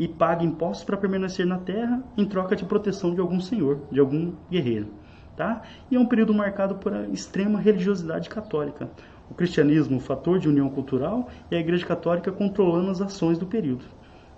e 0.00 0.08
paga 0.08 0.42
impostos 0.42 0.82
para 0.82 0.96
permanecer 0.96 1.44
na 1.44 1.58
terra 1.58 2.02
em 2.16 2.24
troca 2.24 2.56
de 2.56 2.64
proteção 2.64 3.14
de 3.14 3.20
algum 3.20 3.38
senhor, 3.38 3.82
de 3.92 4.00
algum 4.00 4.32
guerreiro. 4.50 4.88
Tá? 5.36 5.60
E 5.90 5.96
é 5.96 6.00
um 6.00 6.06
período 6.06 6.32
marcado 6.32 6.76
por 6.76 6.94
extrema 7.12 7.60
religiosidade 7.60 8.30
católica. 8.30 8.88
O 9.30 9.34
cristianismo, 9.34 9.98
o 9.98 10.00
fator 10.00 10.38
de 10.38 10.48
união 10.48 10.70
cultural, 10.70 11.28
e 11.50 11.54
a 11.54 11.60
Igreja 11.60 11.84
Católica 11.84 12.32
controlando 12.32 12.90
as 12.90 13.02
ações 13.02 13.36
do 13.36 13.44
período. 13.44 13.84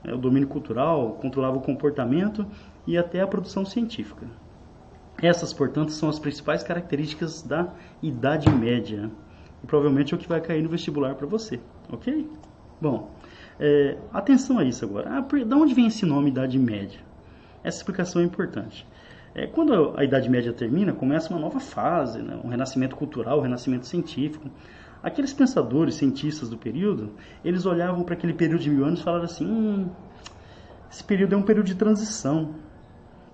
É, 0.02 0.12
o 0.12 0.18
domínio 0.18 0.48
cultural 0.48 1.12
controlava 1.20 1.58
o 1.58 1.62
comportamento 1.62 2.44
e 2.84 2.98
até 2.98 3.20
a 3.20 3.26
produção 3.26 3.64
científica. 3.64 4.26
Essas, 5.22 5.52
portanto, 5.52 5.92
são 5.92 6.08
as 6.08 6.18
principais 6.18 6.64
características 6.64 7.40
da 7.40 7.72
Idade 8.02 8.50
Média. 8.50 9.08
E 9.62 9.66
provavelmente 9.68 10.12
é 10.12 10.16
o 10.16 10.18
que 10.18 10.28
vai 10.28 10.40
cair 10.40 10.60
no 10.60 10.68
vestibular 10.68 11.14
para 11.14 11.26
você, 11.26 11.60
ok? 11.88 12.28
Bom, 12.80 13.12
é, 13.58 13.96
atenção 14.12 14.58
a 14.58 14.64
isso 14.64 14.84
agora. 14.84 15.10
Ah, 15.10 15.20
de 15.20 15.54
onde 15.54 15.74
vem 15.74 15.86
esse 15.86 16.04
nome 16.04 16.30
Idade 16.30 16.58
Média? 16.58 17.00
Essa 17.62 17.78
explicação 17.78 18.20
é 18.22 18.24
importante. 18.24 18.86
É, 19.34 19.46
quando 19.46 19.94
a 19.96 20.04
Idade 20.04 20.28
Média 20.28 20.52
termina, 20.52 20.92
começa 20.92 21.30
uma 21.30 21.40
nova 21.40 21.58
fase, 21.58 22.20
né? 22.20 22.38
um 22.44 22.48
renascimento 22.48 22.96
cultural, 22.96 23.38
um 23.38 23.42
renascimento 23.42 23.86
científico. 23.86 24.50
Aqueles 25.02 25.32
pensadores, 25.32 25.94
cientistas 25.96 26.48
do 26.48 26.56
período, 26.56 27.12
eles 27.44 27.64
olhavam 27.64 28.04
para 28.04 28.14
aquele 28.14 28.34
período 28.34 28.60
de 28.60 28.70
mil 28.70 28.84
anos 28.84 29.00
e 29.00 29.02
falaram 29.02 29.24
assim: 29.24 29.46
hum, 29.46 29.88
esse 30.90 31.02
período 31.02 31.34
é 31.34 31.38
um 31.38 31.42
período 31.42 31.66
de 31.66 31.74
transição. 31.74 32.54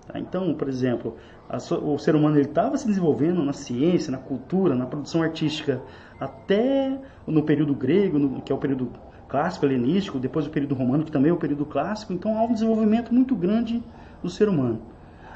Tá? 0.06 0.18
Então, 0.18 0.54
por 0.54 0.68
exemplo, 0.68 1.16
a, 1.48 1.56
o 1.56 1.98
ser 1.98 2.14
humano 2.14 2.38
estava 2.38 2.76
se 2.76 2.86
desenvolvendo 2.86 3.42
na 3.42 3.52
ciência, 3.52 4.12
na 4.12 4.18
cultura, 4.18 4.74
na 4.74 4.86
produção 4.86 5.22
artística, 5.22 5.82
até 6.20 6.98
no 7.26 7.42
período 7.42 7.74
grego, 7.74 8.18
no, 8.18 8.40
que 8.40 8.52
é 8.52 8.54
o 8.54 8.58
período 8.58 8.92
clássico 9.28 9.66
helenístico, 9.66 10.18
depois 10.18 10.46
o 10.46 10.50
período 10.50 10.74
romano, 10.74 11.04
que 11.04 11.12
também 11.12 11.30
é 11.30 11.34
o 11.34 11.36
período 11.36 11.64
clássico, 11.66 12.12
então 12.12 12.38
há 12.38 12.44
um 12.44 12.52
desenvolvimento 12.52 13.12
muito 13.12 13.36
grande 13.36 13.82
do 14.22 14.30
ser 14.30 14.48
humano. 14.48 14.80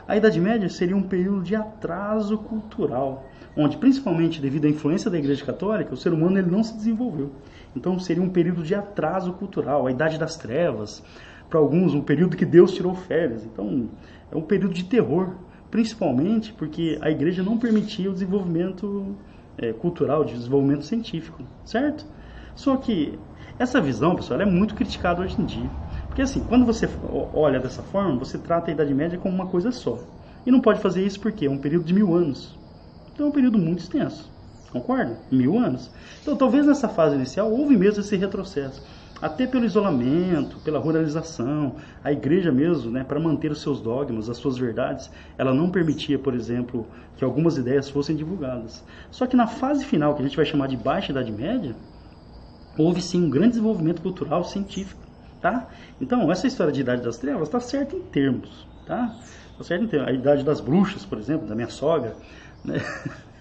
A 0.09 0.17
Idade 0.17 0.41
Média 0.41 0.69
seria 0.69 0.97
um 0.97 1.03
período 1.03 1.43
de 1.43 1.55
atraso 1.55 2.37
cultural, 2.39 3.27
onde, 3.57 3.77
principalmente 3.77 4.41
devido 4.41 4.65
à 4.65 4.69
influência 4.69 5.11
da 5.11 5.19
Igreja 5.19 5.45
Católica, 5.45 5.95
o 5.95 5.97
ser 5.97 6.13
humano 6.13 6.39
ele 6.39 6.51
não 6.51 6.65
se 6.65 6.75
desenvolveu. 6.75 7.31
Então 7.77 7.99
seria 7.99 8.23
um 8.23 8.29
período 8.29 8.63
de 8.63 8.75
atraso 8.75 9.33
cultural, 9.35 9.87
a 9.87 9.91
Idade 9.91 10.19
das 10.19 10.37
Trevas, 10.37 11.03
para 11.49 11.61
alguns 11.61 11.95
um 11.95 12.01
período 12.01 12.37
que 12.37 12.45
Deus 12.45 12.73
tirou 12.73 12.95
férias. 12.95 13.45
Então 13.45 13.89
é 14.31 14.37
um 14.37 14.43
período 14.43 14.75
de 14.75 14.85
terror, 14.85 15.35
principalmente 15.71 16.53
porque 16.53 16.99
a 17.01 17.11
Igreja 17.11 17.43
não 17.43 17.59
permitia 17.59 18.11
o 18.11 18.13
desenvolvimento 18.13 19.15
é, 19.57 19.73
cultural, 19.73 20.25
de 20.25 20.35
desenvolvimento 20.35 20.85
científico, 20.85 21.43
certo? 21.65 22.07
Só 22.55 22.77
que 22.77 23.19
essa 23.63 23.81
visão, 23.81 24.17
pessoal, 24.17 24.41
é 24.41 24.45
muito 24.45 24.75
criticada 24.75 25.23
hoje 25.23 25.41
em 25.41 25.45
dia. 25.45 25.71
Porque 26.09 26.23
assim, 26.23 26.41
quando 26.41 26.67
você 26.67 26.89
olha 27.33 27.61
dessa 27.61 27.83
forma, 27.83 28.19
você 28.19 28.37
trata 28.37 28.71
a 28.71 28.75
Idade 28.75 28.93
Média 28.93 29.19
como 29.19 29.35
uma 29.35 29.47
coisa 29.47 29.71
só. 29.71 29.99
E 30.45 30.51
não 30.51 30.61
pode 30.61 30.81
fazer 30.81 31.07
isso 31.07 31.21
porque 31.21 31.47
é 31.47 31.51
um 31.51 31.59
período 31.59 31.85
de 31.85 31.95
mil 31.95 32.15
anos. 32.15 32.59
Então 33.13 33.27
é 33.27 33.29
um 33.29 33.33
período 33.33 33.59
muito 33.59 33.79
extenso. 33.79 34.31
Concorda? 34.71 35.19
Mil 35.31 35.57
anos. 35.59 35.91
Então 36.21 36.37
talvez 36.37 36.67
nessa 36.67 36.89
fase 36.89 37.15
inicial 37.15 37.51
houve 37.53 37.77
mesmo 37.77 38.01
esse 38.01 38.17
retrocesso. 38.17 38.83
Até 39.21 39.47
pelo 39.47 39.65
isolamento, 39.65 40.59
pela 40.65 40.81
ruralização, 40.81 41.77
a 42.03 42.11
igreja 42.11 42.51
mesmo, 42.51 42.91
né, 42.91 43.05
para 43.05 43.21
manter 43.21 43.53
os 43.53 43.63
seus 43.63 43.81
dogmas, 43.81 44.29
as 44.29 44.37
suas 44.37 44.59
verdades, 44.59 45.09
ela 45.39 45.55
não 45.55 45.71
permitia, 45.71 46.19
por 46.19 46.35
exemplo, 46.35 46.89
que 47.17 47.25
algumas 47.25 47.57
ideias 47.57 47.89
fossem 47.89 48.17
divulgadas. 48.17 48.85
Só 49.13 49.25
que 49.25 49.37
na 49.37 49.47
fase 49.47 49.85
final, 49.85 50.17
que 50.17 50.23
a 50.23 50.27
gente 50.27 50.37
vai 50.37 50.45
chamar 50.45 50.67
de 50.67 50.77
Baixa 50.77 51.13
Idade 51.13 51.31
Média, 51.31 51.77
houve 52.77 53.01
sim 53.01 53.25
um 53.25 53.31
grande 53.31 53.51
desenvolvimento 53.51 54.03
cultural 54.03 54.45
científico, 54.45 55.01
tá? 55.41 55.69
Então, 56.01 56.31
essa 56.31 56.47
história 56.47 56.73
de 56.73 56.81
Idade 56.81 57.03
das 57.03 57.19
Trevas 57.19 57.49
está 57.49 57.61
certa 57.61 57.97
em 57.97 58.01
termos, 58.01 58.67
tá? 58.87 59.17
Tá 59.59 59.65
certo 59.65 59.85
em 59.85 59.89
termos. 59.89 60.09
A 60.09 60.13
Idade 60.13 60.45
das 60.45 60.61
Bruxas, 60.61 61.05
por 61.05 61.19
exemplo, 61.19 61.47
da 61.47 61.55
minha 61.55 61.69
sogra, 61.69 62.17
né? 62.65 62.81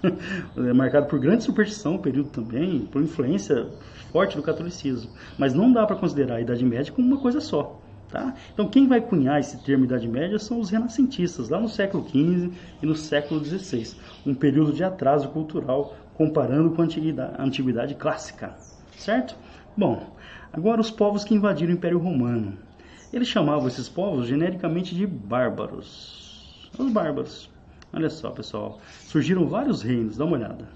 é 0.58 0.74
marcado 0.74 1.08
por 1.08 1.20
grande 1.20 1.44
superstição, 1.44 1.98
período 1.98 2.30
também, 2.30 2.82
por 2.92 3.02
influência 3.02 3.68
forte 4.12 4.36
do 4.36 4.44
catolicismo. 4.44 5.12
Mas 5.38 5.54
não 5.54 5.72
dá 5.72 5.86
para 5.86 5.96
considerar 5.96 6.36
a 6.36 6.42
Idade 6.42 6.66
Média 6.66 6.92
como 6.92 7.08
uma 7.08 7.18
coisa 7.18 7.40
só. 7.40 7.80
Tá? 8.10 8.36
Então, 8.54 8.68
quem 8.68 8.90
vai 8.90 9.00
cunhar 9.00 9.40
esse 9.40 9.64
termo 9.64 9.86
Idade 9.86 10.06
Média 10.06 10.38
são 10.38 10.60
os 10.60 10.70
renascentistas, 10.70 11.48
lá 11.48 11.62
no 11.62 11.70
século 11.70 12.04
XV 12.10 12.52
e 12.84 12.86
no 12.86 12.94
século 12.94 13.42
XVI, 13.42 13.96
um 14.26 14.36
período 14.36 14.74
de 14.74 14.84
atraso 14.84 15.30
cultural 15.30 15.96
comparando 16.14 16.72
com 16.72 16.82
a 16.82 16.86
antiguidade, 16.86 17.36
a 17.38 17.44
antiguidade 17.44 17.96
clássica 17.96 18.54
certo? 18.98 19.36
Bom, 19.76 20.16
agora 20.52 20.82
os 20.82 20.92
povos 20.92 21.24
que 21.24 21.34
invadiram 21.34 21.72
o 21.72 21.76
Império 21.76 21.98
Romano. 21.98 22.58
Eles 23.12 23.28
chamavam 23.28 23.68
esses 23.68 23.90
povos 23.90 24.28
genericamente 24.28 24.96
de 24.96 25.06
bárbaros. 25.06 26.70
Os 26.78 26.92
bárbaros. 26.92 27.50
Olha 27.94 28.10
só, 28.10 28.30
pessoal. 28.30 28.80
Surgiram 29.02 29.48
vários 29.48 29.82
reinos, 29.82 30.18
dá 30.18 30.26
uma 30.26 30.38
olhada. 30.38 30.70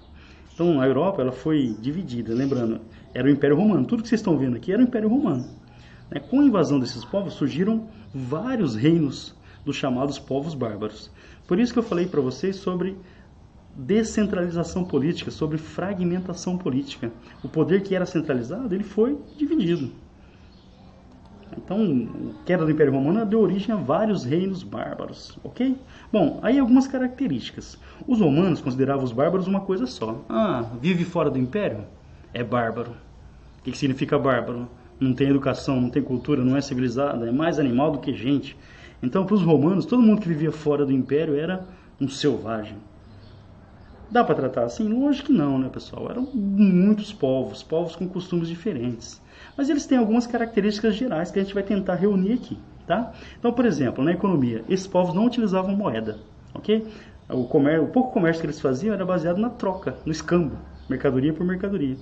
Então, 0.52 0.80
a 0.80 0.86
Europa 0.86 1.22
ela 1.22 1.32
foi 1.32 1.76
dividida, 1.80 2.34
lembrando, 2.34 2.80
era 3.14 3.26
o 3.26 3.30
Império 3.30 3.56
Romano. 3.56 3.86
Tudo 3.86 4.02
que 4.02 4.08
vocês 4.08 4.20
estão 4.20 4.36
vendo 4.38 4.56
aqui 4.56 4.72
era 4.72 4.80
o 4.80 4.84
Império 4.84 5.08
Romano. 5.08 5.46
Né? 6.10 6.20
Com 6.20 6.40
a 6.40 6.44
invasão 6.44 6.78
desses 6.78 7.04
povos, 7.04 7.34
surgiram 7.34 7.88
vários 8.14 8.74
reinos 8.74 9.34
dos 9.64 9.76
chamados 9.76 10.18
povos 10.18 10.54
bárbaros. 10.54 11.10
Por 11.46 11.58
isso 11.58 11.72
que 11.72 11.78
eu 11.78 11.82
falei 11.82 12.06
para 12.06 12.20
vocês 12.20 12.56
sobre 12.56 12.96
descentralização 13.76 14.84
política, 14.84 15.30
sobre 15.30 15.58
fragmentação 15.58 16.56
política. 16.56 17.12
O 17.42 17.48
poder 17.48 17.82
que 17.82 17.94
era 17.94 18.06
centralizado, 18.06 18.74
ele 18.74 18.84
foi 18.84 19.18
dividido. 19.36 19.90
Então, 21.56 22.08
a 22.40 22.44
queda 22.44 22.64
do 22.64 22.70
Império 22.70 22.92
Romano 22.92 23.24
deu 23.24 23.40
origem 23.40 23.74
a 23.74 23.78
vários 23.78 24.24
reinos 24.24 24.62
bárbaros, 24.62 25.38
ok? 25.44 25.76
Bom, 26.12 26.40
aí 26.42 26.58
algumas 26.58 26.86
características. 26.86 27.78
Os 28.06 28.20
romanos 28.20 28.60
consideravam 28.60 29.04
os 29.04 29.12
bárbaros 29.12 29.46
uma 29.46 29.60
coisa 29.60 29.86
só. 29.86 30.24
Ah, 30.28 30.64
vive 30.80 31.04
fora 31.04 31.30
do 31.30 31.38
Império? 31.38 31.84
É 32.34 32.42
bárbaro. 32.42 32.92
O 33.60 33.62
que, 33.62 33.76
significa 33.76 34.18
bárbaro? 34.18 34.68
não 34.98 35.12
tem 35.12 35.28
educação, 35.28 35.80
não 35.80 35.90
tem 35.90 36.02
cultura, 36.02 36.42
não 36.42 36.56
é 36.56 36.60
civilizada, 36.60 37.28
é 37.28 37.32
mais 37.32 37.58
animal 37.58 37.92
do 37.92 37.98
que 37.98 38.14
gente. 38.14 38.56
Então, 39.02 39.26
para 39.26 39.34
os 39.34 39.42
romanos, 39.42 39.84
todo 39.84 40.02
mundo 40.02 40.20
que 40.20 40.28
vivia 40.28 40.50
fora 40.50 40.86
do 40.86 40.92
império 40.92 41.38
era 41.38 41.66
um 42.00 42.08
selvagem. 42.08 42.76
Dá 44.10 44.22
para 44.22 44.36
tratar 44.36 44.64
assim? 44.64 44.88
Lógico 44.88 45.26
que 45.26 45.32
não, 45.32 45.58
né, 45.58 45.68
pessoal? 45.68 46.08
Eram 46.08 46.28
muitos 46.32 47.12
povos, 47.12 47.62
povos 47.62 47.96
com 47.96 48.08
costumes 48.08 48.48
diferentes. 48.48 49.20
Mas 49.56 49.68
eles 49.68 49.84
têm 49.86 49.98
algumas 49.98 50.26
características 50.26 50.94
gerais 50.94 51.30
que 51.30 51.40
a 51.40 51.42
gente 51.42 51.54
vai 51.54 51.64
tentar 51.64 51.96
reunir 51.96 52.34
aqui, 52.34 52.56
tá? 52.86 53.12
Então, 53.38 53.52
por 53.52 53.64
exemplo, 53.64 54.04
na 54.04 54.12
economia, 54.12 54.64
esses 54.68 54.86
povos 54.86 55.14
não 55.14 55.26
utilizavam 55.26 55.74
moeda, 55.74 56.18
ok? 56.54 56.86
O, 57.28 57.44
comércio, 57.44 57.84
o 57.84 57.88
pouco 57.88 58.12
comércio 58.12 58.40
que 58.40 58.46
eles 58.46 58.60
faziam 58.60 58.94
era 58.94 59.04
baseado 59.04 59.38
na 59.38 59.50
troca, 59.50 59.96
no 60.06 60.12
escambo, 60.12 60.56
mercadoria 60.88 61.32
por 61.32 61.44
mercadoria. 61.44 61.96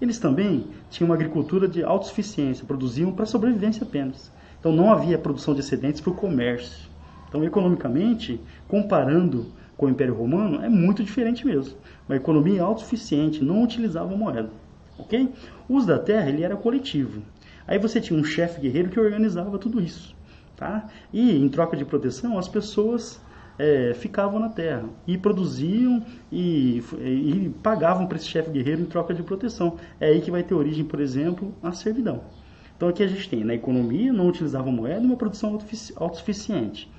Eles 0.00 0.20
também 0.20 0.64
tinham 0.90 1.08
uma 1.08 1.16
agricultura 1.16 1.66
de 1.66 1.82
autossuficiência, 1.82 2.64
produziam 2.64 3.10
para 3.10 3.26
sobrevivência 3.26 3.82
apenas. 3.82 4.30
Então 4.60 4.70
não 4.70 4.92
havia 4.92 5.18
produção 5.18 5.54
de 5.54 5.60
excedentes 5.60 6.00
para 6.00 6.12
o 6.12 6.14
comércio. 6.14 6.88
Então, 7.28 7.44
economicamente, 7.44 8.40
comparando 8.68 9.46
com 9.78 9.86
o 9.86 9.88
Império 9.88 10.12
Romano, 10.12 10.60
é 10.62 10.68
muito 10.68 11.04
diferente 11.04 11.46
mesmo. 11.46 11.78
Uma 12.08 12.16
economia 12.16 12.64
autossuficiente, 12.64 13.44
não 13.44 13.62
utilizava 13.62 14.14
moeda. 14.16 14.50
Ok? 14.98 15.32
O 15.68 15.76
uso 15.76 15.86
da 15.86 15.98
terra 16.00 16.28
ele 16.28 16.42
era 16.42 16.56
coletivo. 16.56 17.22
Aí 17.64 17.78
você 17.78 18.00
tinha 18.00 18.18
um 18.18 18.24
chefe 18.24 18.60
guerreiro 18.60 18.90
que 18.90 18.98
organizava 18.98 19.56
tudo 19.56 19.80
isso. 19.80 20.16
Tá? 20.56 20.88
E 21.12 21.36
em 21.36 21.48
troca 21.48 21.76
de 21.76 21.84
proteção, 21.84 22.36
as 22.36 22.48
pessoas 22.48 23.20
é, 23.56 23.94
ficavam 23.94 24.40
na 24.40 24.48
terra 24.48 24.88
e 25.06 25.16
produziam 25.16 26.04
e, 26.32 26.82
e 27.00 27.54
pagavam 27.62 28.06
para 28.08 28.16
esse 28.16 28.26
chefe 28.26 28.50
guerreiro 28.50 28.82
em 28.82 28.86
troca 28.86 29.14
de 29.14 29.22
proteção. 29.22 29.76
É 30.00 30.08
aí 30.08 30.20
que 30.20 30.30
vai 30.30 30.42
ter 30.42 30.54
origem, 30.54 30.84
por 30.84 30.98
exemplo, 30.98 31.54
a 31.62 31.70
servidão. 31.70 32.22
Então 32.76 32.88
aqui 32.88 33.04
a 33.04 33.06
gente 33.06 33.28
tem 33.28 33.44
na 33.44 33.54
economia, 33.54 34.12
não 34.12 34.26
utilizava 34.26 34.72
moeda, 34.72 35.00
uma 35.00 35.16
produção 35.16 35.56
autossuficiente. 35.96 36.90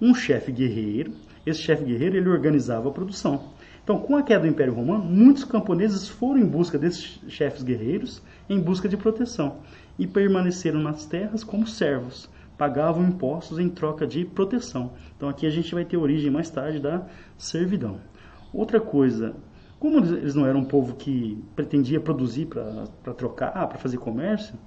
Um 0.00 0.12
chefe 0.12 0.50
guerreiro, 0.50 1.12
esse 1.46 1.60
chefe 1.60 1.84
guerreiro 1.84 2.16
ele 2.16 2.28
organizava 2.28 2.88
a 2.88 2.92
produção. 2.92 3.54
Então, 3.82 4.00
com 4.00 4.16
a 4.16 4.22
queda 4.22 4.40
do 4.40 4.48
Império 4.48 4.74
Romano, 4.74 5.04
muitos 5.04 5.44
camponeses 5.44 6.08
foram 6.08 6.40
em 6.40 6.46
busca 6.46 6.76
desses 6.76 7.20
chefes 7.28 7.62
guerreiros, 7.62 8.20
em 8.50 8.60
busca 8.60 8.88
de 8.88 8.96
proteção, 8.96 9.58
e 9.96 10.08
permaneceram 10.08 10.80
nas 10.80 11.06
terras 11.06 11.44
como 11.44 11.68
servos, 11.68 12.28
pagavam 12.58 13.04
impostos 13.04 13.60
em 13.60 13.68
troca 13.68 14.04
de 14.04 14.24
proteção. 14.24 14.90
Então, 15.16 15.28
aqui 15.28 15.46
a 15.46 15.50
gente 15.50 15.72
vai 15.72 15.84
ter 15.84 15.96
origem 15.96 16.32
mais 16.32 16.50
tarde 16.50 16.80
da 16.80 17.06
servidão. 17.38 18.00
Outra 18.52 18.80
coisa, 18.80 19.36
como 19.78 19.98
eles 19.98 20.34
não 20.34 20.44
eram 20.44 20.60
um 20.60 20.64
povo 20.64 20.96
que 20.96 21.40
pretendia 21.54 22.00
produzir 22.00 22.46
para 22.46 23.14
trocar, 23.14 23.68
para 23.68 23.78
fazer 23.78 23.98
comércio, 23.98 24.58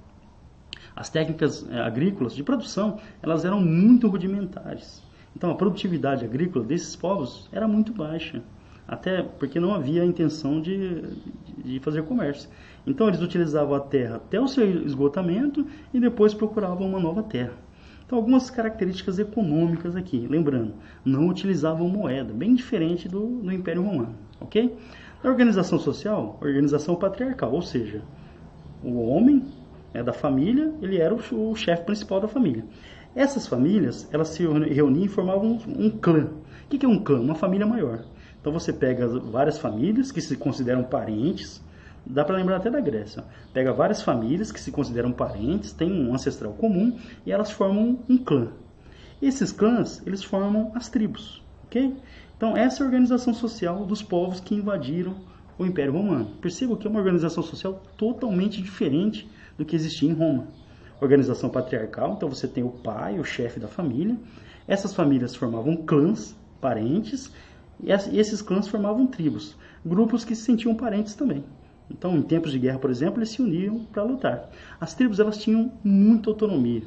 as 0.96 1.10
técnicas 1.10 1.68
eh, 1.70 1.78
agrícolas 1.78 2.34
de 2.34 2.42
produção, 2.42 2.98
elas 3.22 3.44
eram 3.44 3.60
muito 3.60 4.08
rudimentares. 4.08 5.02
Então 5.36 5.50
a 5.50 5.54
produtividade 5.54 6.24
agrícola 6.24 6.64
desses 6.64 6.96
povos 6.96 7.48
era 7.52 7.66
muito 7.68 7.92
baixa, 7.92 8.42
até 8.86 9.22
porque 9.22 9.60
não 9.60 9.74
havia 9.74 10.02
a 10.02 10.06
intenção 10.06 10.60
de, 10.60 11.02
de 11.58 11.78
fazer 11.80 12.02
comércio. 12.02 12.48
Então 12.86 13.08
eles 13.08 13.20
utilizavam 13.20 13.74
a 13.74 13.80
terra 13.80 14.16
até 14.16 14.40
o 14.40 14.48
seu 14.48 14.84
esgotamento 14.84 15.66
e 15.94 16.00
depois 16.00 16.34
procuravam 16.34 16.86
uma 16.86 16.98
nova 16.98 17.22
terra. 17.22 17.54
Então 18.04 18.18
algumas 18.18 18.50
características 18.50 19.20
econômicas 19.20 19.94
aqui, 19.94 20.26
lembrando, 20.28 20.74
não 21.04 21.28
utilizavam 21.28 21.88
moeda, 21.88 22.32
bem 22.32 22.54
diferente 22.56 23.08
do, 23.08 23.40
do 23.40 23.52
Império 23.52 23.82
Romano, 23.82 24.16
ok? 24.40 24.76
Na 25.22 25.30
organização 25.30 25.78
social, 25.78 26.36
organização 26.40 26.96
patriarcal, 26.96 27.52
ou 27.52 27.62
seja, 27.62 28.02
o 28.82 29.00
homem 29.02 29.44
né, 29.94 30.02
da 30.02 30.12
família, 30.12 30.72
ele 30.82 30.98
era 30.98 31.14
o, 31.14 31.50
o 31.50 31.54
chefe 31.54 31.84
principal 31.84 32.20
da 32.20 32.26
família. 32.26 32.64
Essas 33.14 33.46
famílias, 33.46 34.08
elas 34.12 34.28
se 34.28 34.42
reuniam 34.42 35.04
e 35.04 35.08
formavam 35.08 35.58
um, 35.66 35.86
um 35.86 35.90
clã. 35.90 36.28
O 36.64 36.68
que, 36.68 36.86
é 36.86 36.88
um 36.88 37.02
clã? 37.02 37.20
Uma 37.20 37.34
família 37.34 37.66
maior. 37.66 38.04
Então 38.40 38.52
você 38.52 38.72
pega 38.72 39.08
várias 39.08 39.58
famílias 39.58 40.12
que 40.12 40.20
se 40.20 40.36
consideram 40.36 40.84
parentes, 40.84 41.60
dá 42.06 42.24
para 42.24 42.36
lembrar 42.36 42.56
até 42.56 42.70
da 42.70 42.80
Grécia. 42.80 43.24
Pega 43.52 43.72
várias 43.72 44.00
famílias 44.00 44.52
que 44.52 44.60
se 44.60 44.70
consideram 44.70 45.10
parentes, 45.10 45.72
têm 45.72 45.92
um 45.92 46.14
ancestral 46.14 46.52
comum 46.52 46.96
e 47.26 47.32
elas 47.32 47.50
formam 47.50 47.98
um 48.08 48.16
clã. 48.16 48.48
Esses 49.20 49.50
clãs, 49.50 50.00
eles 50.06 50.22
formam 50.22 50.70
as 50.74 50.88
tribos, 50.88 51.42
ok? 51.66 51.96
Então 52.36 52.56
essa 52.56 52.82
é 52.82 52.84
a 52.84 52.86
organização 52.86 53.34
social 53.34 53.84
dos 53.84 54.02
povos 54.02 54.40
que 54.40 54.54
invadiram 54.54 55.16
o 55.58 55.66
Império 55.66 55.92
Romano. 55.92 56.26
Perceba 56.40 56.76
que 56.76 56.86
é 56.86 56.90
uma 56.90 57.00
organização 57.00 57.42
social 57.42 57.82
totalmente 57.98 58.62
diferente 58.62 59.28
do 59.58 59.64
que 59.64 59.76
existia 59.76 60.08
em 60.08 60.14
Roma. 60.14 60.46
Organização 61.00 61.48
patriarcal, 61.48 62.14
então 62.14 62.28
você 62.28 62.46
tem 62.46 62.62
o 62.62 62.70
pai, 62.70 63.18
o 63.18 63.24
chefe 63.24 63.58
da 63.58 63.68
família. 63.68 64.16
Essas 64.68 64.94
famílias 64.94 65.34
formavam 65.34 65.76
clãs, 65.76 66.36
parentes, 66.60 67.32
e 67.82 68.18
esses 68.18 68.42
clãs 68.42 68.68
formavam 68.68 69.06
tribos, 69.06 69.56
grupos 69.84 70.24
que 70.24 70.34
se 70.34 70.42
sentiam 70.42 70.74
parentes 70.74 71.14
também. 71.14 71.42
Então, 71.90 72.16
em 72.16 72.22
tempos 72.22 72.52
de 72.52 72.58
guerra, 72.58 72.78
por 72.78 72.90
exemplo, 72.90 73.18
eles 73.18 73.30
se 73.30 73.42
uniam 73.42 73.84
para 73.92 74.02
lutar. 74.02 74.50
As 74.80 74.94
tribos 74.94 75.18
elas 75.18 75.38
tinham 75.38 75.72
muita 75.82 76.30
autonomia. 76.30 76.82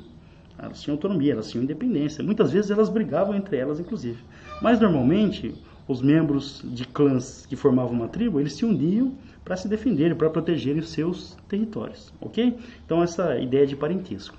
Elas 0.57 0.81
tinham 0.81 0.95
autonomia, 0.95 1.33
elas 1.33 1.49
tinham 1.49 1.63
independência. 1.63 2.23
Muitas 2.23 2.51
vezes 2.51 2.71
elas 2.71 2.89
brigavam 2.89 3.35
entre 3.35 3.57
elas, 3.57 3.79
inclusive. 3.79 4.23
Mas 4.61 4.79
normalmente 4.79 5.53
os 5.87 6.01
membros 6.01 6.61
de 6.63 6.85
clãs 6.85 7.45
que 7.45 7.55
formavam 7.55 7.93
uma 7.93 8.07
tribo, 8.07 8.39
eles 8.39 8.53
se 8.53 8.65
uniam 8.65 9.13
para 9.43 9.57
se 9.57 9.67
defenderem, 9.67 10.15
para 10.15 10.29
protegerem 10.29 10.79
os 10.79 10.89
seus 10.89 11.37
territórios, 11.47 12.13
ok? 12.21 12.57
Então 12.85 13.03
essa 13.03 13.37
ideia 13.37 13.67
de 13.67 13.75
parentesco. 13.75 14.37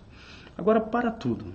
Agora, 0.57 0.81
para 0.81 1.11
tudo, 1.11 1.47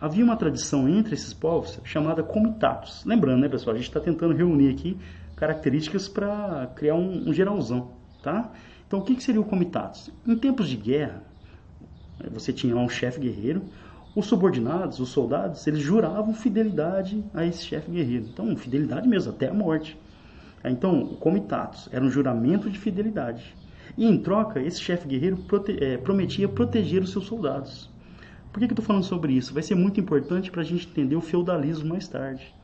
havia 0.00 0.24
uma 0.24 0.36
tradição 0.36 0.88
entre 0.88 1.14
esses 1.14 1.32
povos 1.32 1.80
chamada 1.84 2.22
comitatus. 2.22 3.04
Lembrando, 3.06 3.40
né, 3.40 3.48
pessoal, 3.48 3.74
a 3.74 3.78
gente 3.78 3.88
está 3.88 4.00
tentando 4.00 4.34
reunir 4.34 4.70
aqui 4.70 4.98
características 5.36 6.08
para 6.08 6.70
criar 6.74 6.94
um, 6.94 7.28
um, 7.28 7.32
geralzão, 7.32 7.92
tá? 8.22 8.52
Então, 8.86 8.98
o 8.98 9.02
que, 9.02 9.16
que 9.16 9.22
seria 9.22 9.40
o 9.40 9.44
comitatus? 9.44 10.10
Em 10.26 10.36
tempos 10.36 10.68
de 10.68 10.76
guerra, 10.76 11.22
você 12.30 12.52
tinha 12.52 12.74
lá 12.74 12.82
um 12.82 12.88
chefe 12.88 13.20
guerreiro, 13.20 13.62
os 14.14 14.26
subordinados, 14.26 15.00
os 15.00 15.08
soldados, 15.08 15.66
eles 15.66 15.80
juravam 15.80 16.32
fidelidade 16.34 17.24
a 17.34 17.44
esse 17.44 17.64
chefe 17.64 17.90
guerreiro. 17.90 18.26
Então, 18.32 18.56
fidelidade 18.56 19.08
mesmo, 19.08 19.32
até 19.32 19.48
a 19.48 19.54
morte. 19.54 19.98
Então, 20.64 21.02
o 21.02 21.16
comitatus 21.16 21.88
era 21.92 22.04
um 22.04 22.10
juramento 22.10 22.70
de 22.70 22.78
fidelidade. 22.78 23.54
E 23.98 24.06
em 24.06 24.18
troca, 24.18 24.60
esse 24.60 24.80
chefe 24.80 25.08
guerreiro 25.08 25.36
prote 25.36 25.76
é, 25.82 25.96
prometia 25.96 26.48
proteger 26.48 27.02
os 27.02 27.10
seus 27.10 27.26
soldados. 27.26 27.90
Por 28.52 28.60
que, 28.60 28.66
que 28.66 28.72
eu 28.72 28.74
estou 28.74 28.84
falando 28.84 29.04
sobre 29.04 29.32
isso? 29.32 29.52
Vai 29.52 29.62
ser 29.62 29.74
muito 29.74 30.00
importante 30.00 30.50
para 30.50 30.62
a 30.62 30.64
gente 30.64 30.88
entender 30.88 31.16
o 31.16 31.20
feudalismo 31.20 31.88
mais 31.88 32.06
tarde. 32.06 32.54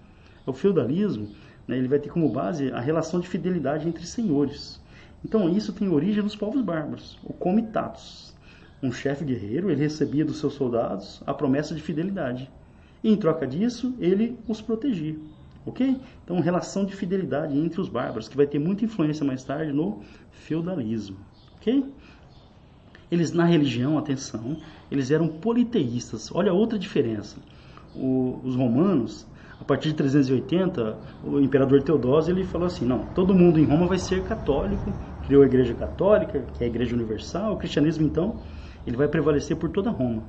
O 0.46 0.52
feudalismo 0.52 1.28
né, 1.66 1.76
ele 1.76 1.88
vai 1.88 1.98
ter 1.98 2.10
como 2.10 2.30
base 2.30 2.70
a 2.72 2.80
relação 2.80 3.18
de 3.18 3.28
fidelidade 3.28 3.88
entre 3.88 4.06
senhores. 4.06 4.80
Então, 5.24 5.50
isso 5.50 5.72
tem 5.72 5.88
origem 5.88 6.22
nos 6.22 6.36
povos 6.36 6.62
bárbaros, 6.62 7.18
o 7.24 7.32
comitatus 7.32 8.34
um 8.82 8.90
chefe 8.90 9.24
guerreiro, 9.24 9.70
ele 9.70 9.80
recebia 9.80 10.24
dos 10.24 10.38
seus 10.38 10.54
soldados 10.54 11.22
a 11.26 11.34
promessa 11.34 11.74
de 11.74 11.82
fidelidade. 11.82 12.50
E 13.02 13.10
em 13.10 13.16
troca 13.16 13.46
disso, 13.46 13.94
ele 13.98 14.38
os 14.48 14.60
protegia. 14.60 15.16
Ok? 15.66 16.00
Então, 16.24 16.40
relação 16.40 16.84
de 16.84 16.96
fidelidade 16.96 17.56
entre 17.56 17.80
os 17.80 17.88
bárbaros, 17.88 18.28
que 18.28 18.36
vai 18.36 18.46
ter 18.46 18.58
muita 18.58 18.84
influência 18.84 19.24
mais 19.24 19.44
tarde 19.44 19.72
no 19.72 20.00
feudalismo. 20.30 21.18
Ok? 21.56 21.84
Eles, 23.10 23.32
na 23.32 23.44
religião, 23.44 23.98
atenção, 23.98 24.56
eles 24.90 25.10
eram 25.10 25.28
politeístas. 25.28 26.30
Olha 26.32 26.52
outra 26.52 26.78
diferença. 26.78 27.36
O, 27.94 28.40
os 28.44 28.54
romanos, 28.54 29.26
a 29.60 29.64
partir 29.64 29.88
de 29.88 29.94
380, 29.96 30.96
o 31.24 31.40
imperador 31.40 31.82
Teodósio 31.82 32.32
ele 32.32 32.44
falou 32.44 32.66
assim: 32.66 32.86
não, 32.86 33.04
todo 33.06 33.34
mundo 33.34 33.58
em 33.58 33.64
Roma 33.64 33.86
vai 33.86 33.98
ser 33.98 34.22
católico, 34.22 34.92
criou 35.26 35.42
a 35.42 35.46
Igreja 35.46 35.74
Católica, 35.74 36.44
que 36.54 36.62
é 36.62 36.66
a 36.66 36.70
Igreja 36.70 36.94
Universal. 36.94 37.54
O 37.54 37.56
cristianismo, 37.56 38.06
então, 38.06 38.40
ele 38.86 38.96
vai 38.96 39.08
prevalecer 39.08 39.56
por 39.56 39.70
toda 39.70 39.90
Roma. 39.90 40.22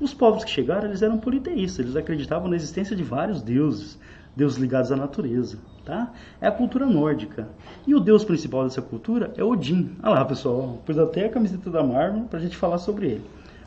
Os 0.00 0.14
povos 0.14 0.44
que 0.44 0.50
chegaram, 0.50 0.86
eles 0.88 1.02
eram 1.02 1.18
politeístas, 1.18 1.84
eles 1.84 1.96
acreditavam 1.96 2.48
na 2.48 2.56
existência 2.56 2.94
de 2.94 3.02
vários 3.02 3.42
deuses, 3.42 3.98
deuses 4.36 4.56
ligados 4.56 4.92
à 4.92 4.96
natureza, 4.96 5.58
tá? 5.84 6.12
É 6.40 6.46
a 6.46 6.52
cultura 6.52 6.86
nórdica. 6.86 7.48
E 7.86 7.94
o 7.94 8.00
deus 8.00 8.24
principal 8.24 8.62
dessa 8.62 8.80
cultura 8.80 9.32
é 9.36 9.42
Odin. 9.42 9.96
Olha 10.02 10.14
lá, 10.14 10.24
pessoal, 10.24 10.80
pus 10.86 10.96
até 10.98 11.26
a 11.26 11.28
camiseta 11.28 11.68
da 11.68 11.82
Marvel 11.82 12.24
para 12.24 12.38
a 12.38 12.42
gente 12.42 12.56
falar 12.56 12.78
sobre 12.78 13.06
ele. 13.06 13.24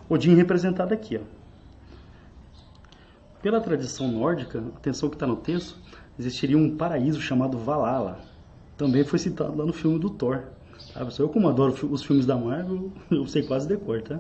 Odin 0.07 0.33
representado 0.35 0.93
aqui, 0.93 1.17
ó. 1.17 1.41
Pela 3.41 3.59
tradição 3.59 4.07
nórdica, 4.07 4.63
atenção 4.77 5.09
que 5.09 5.15
está 5.15 5.27
no 5.27 5.35
texto, 5.35 5.75
existiria 6.17 6.57
um 6.57 6.77
paraíso 6.77 7.19
chamado 7.19 7.57
Valhalla. 7.57 8.19
Também 8.77 9.03
foi 9.03 9.19
citado 9.19 9.57
lá 9.57 9.65
no 9.65 9.73
filme 9.73 9.99
do 9.99 10.09
Thor. 10.09 10.43
Tá? 10.93 11.07
Eu 11.19 11.29
como 11.29 11.47
adoro 11.47 11.73
os 11.91 12.03
filmes 12.03 12.25
da 12.25 12.37
Marvel, 12.37 12.91
eu 13.09 13.25
sei 13.27 13.43
quase 13.43 13.67
decor, 13.67 14.01
tá? 14.01 14.19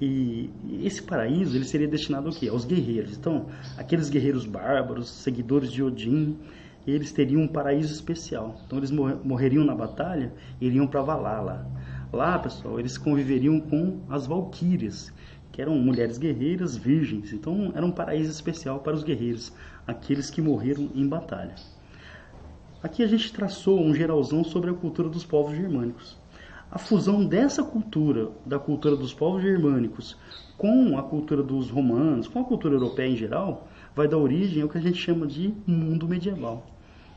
E 0.00 0.48
esse 0.82 1.02
paraíso 1.02 1.54
ele 1.54 1.64
seria 1.64 1.86
destinado 1.86 2.28
ao 2.28 2.34
quê? 2.34 2.48
Aos 2.48 2.64
guerreiros. 2.64 3.16
Então, 3.16 3.46
aqueles 3.76 4.08
guerreiros 4.08 4.46
bárbaros, 4.46 5.10
seguidores 5.10 5.70
de 5.70 5.82
Odin, 5.82 6.38
eles 6.86 7.12
teriam 7.12 7.42
um 7.42 7.48
paraíso 7.48 7.92
especial. 7.92 8.58
Então, 8.66 8.78
eles 8.78 8.90
morreriam 8.90 9.62
na 9.62 9.74
batalha 9.74 10.32
e 10.58 10.66
iriam 10.66 10.86
para 10.86 11.02
Valhalla. 11.02 11.66
Lá, 12.10 12.38
pessoal, 12.38 12.80
eles 12.80 12.96
conviveriam 12.96 13.60
com 13.60 14.00
as 14.08 14.26
valquírias, 14.26 15.12
que 15.52 15.60
eram 15.60 15.74
mulheres 15.78 16.16
guerreiras 16.16 16.76
virgens. 16.76 17.32
Então, 17.32 17.70
era 17.74 17.84
um 17.84 17.92
paraíso 17.92 18.30
especial 18.30 18.80
para 18.80 18.94
os 18.94 19.04
guerreiros, 19.04 19.52
aqueles 19.86 20.30
que 20.30 20.40
morreram 20.40 20.88
em 20.94 21.06
batalha. 21.06 21.54
Aqui 22.82 23.02
a 23.02 23.06
gente 23.06 23.30
traçou 23.30 23.78
um 23.78 23.94
geralzão 23.94 24.42
sobre 24.42 24.70
a 24.70 24.74
cultura 24.74 25.06
dos 25.06 25.22
povos 25.22 25.54
germânicos. 25.54 26.16
A 26.70 26.78
fusão 26.78 27.22
dessa 27.22 27.62
cultura, 27.62 28.30
da 28.46 28.58
cultura 28.58 28.96
dos 28.96 29.12
povos 29.12 29.42
germânicos, 29.42 30.16
com 30.56 30.96
a 30.96 31.02
cultura 31.02 31.42
dos 31.42 31.68
romanos, 31.68 32.26
com 32.26 32.40
a 32.40 32.44
cultura 32.44 32.76
europeia 32.76 33.08
em 33.08 33.16
geral, 33.16 33.68
vai 33.94 34.08
dar 34.08 34.16
origem 34.16 34.62
ao 34.62 34.68
que 34.68 34.78
a 34.78 34.80
gente 34.80 34.96
chama 34.96 35.26
de 35.26 35.52
mundo 35.66 36.08
medieval. 36.08 36.66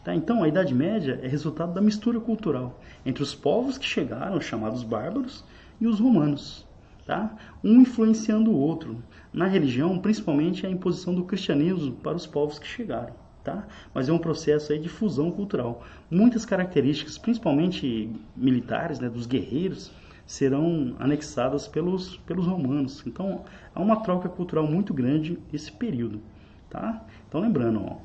Tá? 0.04 0.14
Então, 0.14 0.44
a 0.44 0.50
Idade 0.50 0.74
Média 0.74 1.18
é 1.24 1.28
resultado 1.30 1.74
da 1.74 1.80
mistura 1.80 2.20
cultural 2.20 2.78
entre 3.06 3.24
os 3.24 3.34
povos 3.34 3.78
que 3.78 3.86
chegaram, 3.86 4.42
chamados 4.42 4.84
bárbaros, 4.84 5.46
e 5.80 5.88
os 5.88 5.98
romanos. 5.98 6.68
Tá? 7.06 7.38
Um 7.64 7.84
influenciando 7.84 8.52
o 8.52 8.60
outro. 8.60 9.02
Na 9.32 9.48
religião, 9.48 9.98
principalmente 9.98 10.66
a 10.66 10.70
imposição 10.70 11.16
do 11.16 11.24
cristianismo 11.24 11.94
para 11.94 12.18
os 12.18 12.28
povos 12.28 12.60
que 12.60 12.68
chegaram. 12.68 13.23
Tá? 13.44 13.68
Mas 13.94 14.08
é 14.08 14.14
um 14.14 14.18
processo 14.18 14.72
aí 14.72 14.80
de 14.80 14.88
fusão 14.88 15.30
cultural. 15.30 15.84
Muitas 16.10 16.46
características, 16.46 17.18
principalmente 17.18 18.10
militares, 18.38 19.00
né, 19.02 19.10
dos 19.10 19.26
guerreiros, 19.26 19.92
serão 20.26 20.96
anexadas 20.98 21.68
pelos, 21.68 22.16
pelos 22.20 22.48
romanos. 22.48 23.04
Então, 23.06 23.44
há 23.76 23.82
uma 23.82 23.98
troca 23.98 24.30
cultural 24.30 24.66
muito 24.66 24.94
grande 24.94 25.38
esse 25.52 25.72
período. 25.72 26.22
Tá? 26.70 27.06
Então, 27.28 27.42
lembrando, 27.42 27.84
ó, 27.84 27.98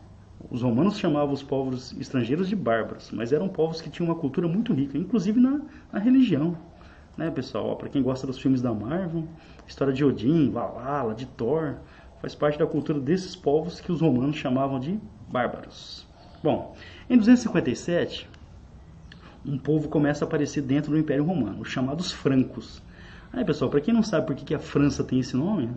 os 0.50 0.62
romanos 0.62 0.98
chamavam 0.98 1.32
os 1.32 1.42
povos 1.42 1.92
estrangeiros 1.98 2.48
de 2.48 2.56
bárbaros, 2.56 3.10
mas 3.12 3.32
eram 3.32 3.48
povos 3.48 3.80
que 3.80 3.90
tinham 3.90 4.08
uma 4.08 4.18
cultura 4.18 4.46
muito 4.48 4.72
rica, 4.72 4.98
inclusive 4.98 5.40
na, 5.40 5.60
na 5.92 5.98
religião. 5.98 6.56
Né, 7.16 7.30
pessoal? 7.30 7.76
Para 7.76 7.88
quem 7.88 8.02
gosta 8.02 8.26
dos 8.26 8.38
filmes 8.38 8.62
da 8.62 8.72
Marvel, 8.72 9.26
história 9.66 9.92
de 9.92 10.04
Odin, 10.04 10.50
Valhalla, 10.50 11.14
de 11.14 11.26
Thor, 11.26 11.76
faz 12.20 12.34
parte 12.34 12.58
da 12.58 12.66
cultura 12.66 13.00
desses 13.00 13.34
povos 13.34 13.80
que 13.80 13.90
os 13.90 14.00
romanos 14.00 14.36
chamavam 14.36 14.78
de 14.78 15.00
bárbaros. 15.30 16.06
Bom, 16.42 16.76
em 17.08 17.16
257, 17.16 18.28
um 19.44 19.58
povo 19.58 19.88
começa 19.88 20.24
a 20.24 20.28
aparecer 20.28 20.62
dentro 20.62 20.90
do 20.90 20.98
Império 20.98 21.24
Romano, 21.24 21.62
os 21.62 21.68
chamados 21.68 22.12
francos. 22.12 22.82
Aí, 23.32 23.44
pessoal, 23.44 23.70
para 23.70 23.80
quem 23.80 23.92
não 23.92 24.02
sabe 24.02 24.26
por 24.26 24.34
que 24.36 24.54
a 24.54 24.58
França 24.58 25.04
tem 25.04 25.20
esse 25.20 25.36
nome, 25.36 25.70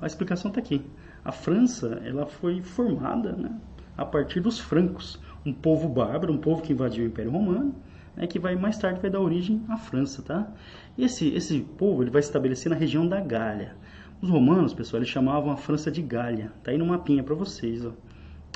a 0.00 0.06
explicação 0.06 0.50
está 0.50 0.60
aqui. 0.60 0.82
A 1.24 1.32
França, 1.32 2.00
ela 2.04 2.26
foi 2.26 2.62
formada 2.62 3.32
né, 3.32 3.58
a 3.96 4.04
partir 4.04 4.40
dos 4.40 4.58
francos, 4.58 5.20
um 5.44 5.52
povo 5.52 5.88
bárbaro, 5.88 6.32
um 6.32 6.38
povo 6.38 6.62
que 6.62 6.72
invadiu 6.72 7.04
o 7.04 7.08
Império 7.08 7.30
Romano, 7.30 7.74
né, 8.16 8.26
que 8.26 8.38
vai 8.38 8.56
mais 8.56 8.78
tarde 8.78 9.00
vai 9.00 9.10
dar 9.10 9.20
origem 9.20 9.62
à 9.68 9.76
França, 9.76 10.22
tá? 10.22 10.50
Esse 10.96 11.28
esse 11.28 11.60
povo 11.60 12.02
ele 12.02 12.10
vai 12.10 12.22
se 12.22 12.28
estabelecer 12.28 12.70
na 12.70 12.76
região 12.76 13.06
da 13.06 13.20
Gália. 13.20 13.76
Os 14.20 14.30
romanos, 14.30 14.72
pessoal, 14.72 15.00
eles 15.00 15.10
chamavam 15.10 15.50
a 15.52 15.56
França 15.56 15.90
de 15.90 16.00
Gália. 16.00 16.52
Tá 16.64 16.70
aí 16.70 16.78
no 16.78 16.86
mapinha 16.86 17.22
para 17.22 17.34
vocês, 17.34 17.84
ó. 17.84 17.92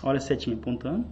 Olha 0.02 0.18
a 0.18 0.20
setinha 0.20 0.56
apontando. 0.56 1.04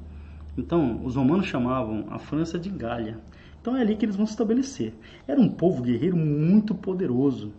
Então, 0.57 1.05
os 1.05 1.15
romanos 1.15 1.47
chamavam 1.47 2.07
a 2.11 2.19
França 2.19 2.59
de 2.59 2.69
Gália. 2.69 3.19
Então 3.61 3.77
é 3.77 3.83
ali 3.83 3.97
que 3.97 4.05
eles 4.05 4.17
vão 4.17 4.27
se 4.27 4.33
estabelecer. 4.33 4.95
Era 5.27 5.41
um 5.41 5.49
povo 5.49 5.83
guerreiro 5.83 6.17
muito 6.17 6.75
poderoso. 6.75 7.53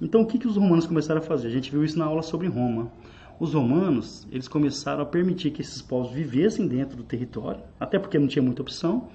Então 0.00 0.22
o 0.22 0.26
que, 0.26 0.38
que 0.38 0.46
os 0.46 0.56
romanos 0.56 0.86
começaram 0.86 1.20
a 1.20 1.24
fazer? 1.24 1.48
A 1.48 1.50
gente 1.50 1.70
viu 1.70 1.84
isso 1.84 1.98
na 1.98 2.04
aula 2.04 2.22
sobre 2.22 2.48
Roma. 2.48 2.90
Os 3.38 3.52
romanos, 3.52 4.26
eles 4.30 4.48
começaram 4.48 5.02
a 5.02 5.06
permitir 5.06 5.50
que 5.50 5.60
esses 5.60 5.82
povos 5.82 6.12
vivessem 6.12 6.66
dentro 6.66 6.96
do 6.96 7.02
território, 7.02 7.62
até 7.78 7.98
porque 7.98 8.18
não 8.18 8.26
tinha 8.26 8.42
muita 8.42 8.62
opção, 8.62 9.08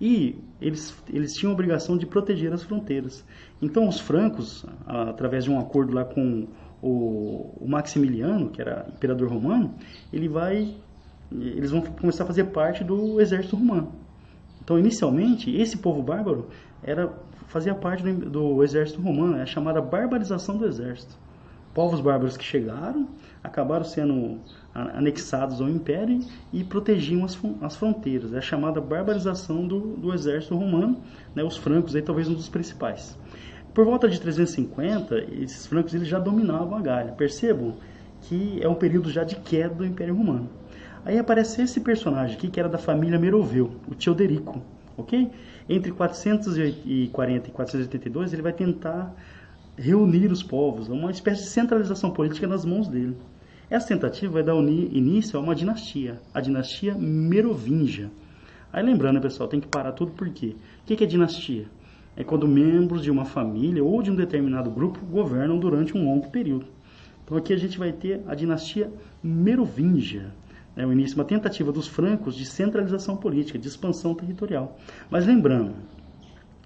e 0.00 0.36
eles, 0.60 0.94
eles 1.10 1.34
tinham 1.34 1.52
a 1.52 1.54
obrigação 1.54 1.96
de 1.96 2.04
proteger 2.04 2.52
as 2.52 2.62
fronteiras. 2.62 3.24
Então 3.62 3.88
os 3.88 3.98
francos, 3.98 4.66
através 4.86 5.44
de 5.44 5.50
um 5.50 5.58
acordo 5.58 5.92
lá 5.92 6.04
com 6.04 6.48
o, 6.82 7.54
o 7.60 7.66
Maximiliano, 7.66 8.50
que 8.50 8.60
era 8.60 8.86
imperador 8.94 9.28
romano, 9.30 9.74
ele 10.12 10.28
vai 10.28 10.74
eles 11.40 11.70
vão 11.70 11.80
começar 11.80 12.24
a 12.24 12.26
fazer 12.26 12.44
parte 12.44 12.84
do 12.84 13.20
exército 13.20 13.56
romano. 13.56 13.92
Então, 14.62 14.78
inicialmente, 14.78 15.54
esse 15.54 15.78
povo 15.78 16.02
bárbaro 16.02 16.48
era 16.82 17.12
fazia 17.48 17.74
parte 17.74 18.02
do, 18.02 18.30
do 18.30 18.64
exército 18.64 19.02
romano, 19.02 19.36
é 19.36 19.42
a 19.42 19.46
chamada 19.46 19.80
barbarização 19.80 20.56
do 20.56 20.66
exército. 20.66 21.14
Povos 21.74 22.00
bárbaros 22.00 22.36
que 22.36 22.44
chegaram, 22.44 23.08
acabaram 23.42 23.84
sendo 23.84 24.38
anexados 24.74 25.60
ao 25.60 25.68
império 25.68 26.20
e 26.52 26.64
protegiam 26.64 27.24
as, 27.24 27.38
as 27.60 27.76
fronteiras. 27.76 28.32
É 28.32 28.38
a 28.38 28.42
chamada 28.42 28.80
barbarização 28.80 29.66
do, 29.66 29.96
do 29.96 30.14
exército 30.14 30.56
romano, 30.56 30.98
né, 31.34 31.42
os 31.42 31.56
francos 31.56 31.94
aí 31.94 32.02
talvez 32.02 32.28
um 32.28 32.34
dos 32.34 32.48
principais. 32.48 33.18
Por 33.74 33.84
volta 33.84 34.08
de 34.08 34.20
350, 34.20 35.18
esses 35.42 35.66
francos 35.66 35.94
eles 35.94 36.08
já 36.08 36.18
dominavam 36.18 36.76
a 36.76 36.80
Gália. 36.80 37.12
Percebam 37.12 37.74
que 38.22 38.62
é 38.62 38.68
um 38.68 38.74
período 38.74 39.10
já 39.10 39.24
de 39.24 39.36
queda 39.36 39.74
do 39.74 39.84
Império 39.84 40.14
Romano. 40.14 40.48
Aí 41.04 41.18
aparece 41.18 41.62
esse 41.62 41.80
personagem 41.80 42.36
aqui, 42.36 42.48
que 42.48 42.60
era 42.60 42.68
da 42.68 42.78
família 42.78 43.18
Meroveu, 43.18 43.72
o 43.88 43.94
Teoderico, 43.94 44.62
ok? 44.96 45.32
Entre 45.68 45.90
440 45.90 47.48
e 47.48 47.50
482, 47.52 48.32
ele 48.32 48.42
vai 48.42 48.52
tentar 48.52 49.12
reunir 49.76 50.30
os 50.30 50.44
povos, 50.44 50.88
uma 50.88 51.10
espécie 51.10 51.42
de 51.42 51.48
centralização 51.48 52.12
política 52.12 52.46
nas 52.46 52.64
mãos 52.64 52.86
dele. 52.86 53.16
Essa 53.68 53.88
tentativa 53.88 54.34
vai 54.34 54.44
dar 54.44 54.54
início 54.54 55.36
a 55.36 55.42
uma 55.42 55.56
dinastia, 55.56 56.20
a 56.32 56.40
dinastia 56.40 56.94
Merovingia. 56.94 58.08
Aí 58.72 58.84
lembrando, 58.84 59.20
pessoal, 59.20 59.48
tem 59.48 59.60
que 59.60 59.66
parar 59.66 59.92
tudo 59.92 60.12
por 60.12 60.28
quê? 60.28 60.54
O 60.82 60.84
que 60.84 61.02
é 61.02 61.06
dinastia? 61.06 61.66
É 62.14 62.22
quando 62.22 62.46
membros 62.46 63.02
de 63.02 63.10
uma 63.10 63.24
família 63.24 63.82
ou 63.82 64.02
de 64.02 64.10
um 64.10 64.14
determinado 64.14 64.70
grupo 64.70 65.04
governam 65.06 65.58
durante 65.58 65.96
um 65.96 66.04
longo 66.04 66.30
período. 66.30 66.66
Então 67.24 67.36
aqui 67.36 67.52
a 67.52 67.56
gente 67.56 67.76
vai 67.76 67.90
ter 67.90 68.22
a 68.28 68.36
dinastia 68.36 68.92
Merovingia 69.22 70.30
né, 70.74 70.86
o 70.86 70.92
início, 70.92 71.16
uma 71.16 71.24
tentativa 71.24 71.70
dos 71.70 71.86
francos 71.86 72.34
de 72.34 72.44
centralização 72.44 73.16
política, 73.16 73.58
de 73.58 73.68
expansão 73.68 74.14
territorial. 74.14 74.78
Mas 75.10 75.26
lembrando, 75.26 75.74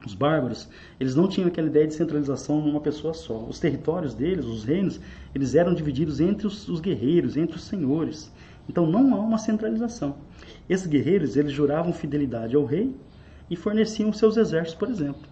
os 0.05 0.15
bárbaros, 0.15 0.69
eles 1.01 1.17
não 1.17 1.29
tinham 1.29 1.49
aquela 1.49 1.67
ideia 1.67 1.87
de 1.87 1.95
centralização 1.95 2.61
numa 2.61 2.81
pessoa 2.81 3.13
só. 3.13 3.39
Os 3.39 3.59
territórios 3.59 4.15
deles, 4.15 4.45
os 4.45 4.65
reinos, 4.65 5.01
eles 5.35 5.55
eram 5.55 5.75
divididos 5.75 6.21
entre 6.21 6.47
os, 6.47 6.69
os 6.69 6.81
guerreiros, 6.81 7.37
entre 7.37 7.57
os 7.57 7.65
senhores. 7.65 8.33
Então 8.69 8.87
não 8.87 9.15
há 9.15 9.19
uma 9.19 9.39
centralização. 9.39 10.17
Esses 10.69 10.87
guerreiros, 10.87 11.37
eles 11.37 11.53
juravam 11.53 11.93
fidelidade 11.93 12.55
ao 12.55 12.65
rei 12.65 12.95
e 13.51 13.57
forneciam 13.57 14.13
seus 14.13 14.37
exércitos, 14.37 14.79
por 14.79 14.89
exemplo. 14.89 15.23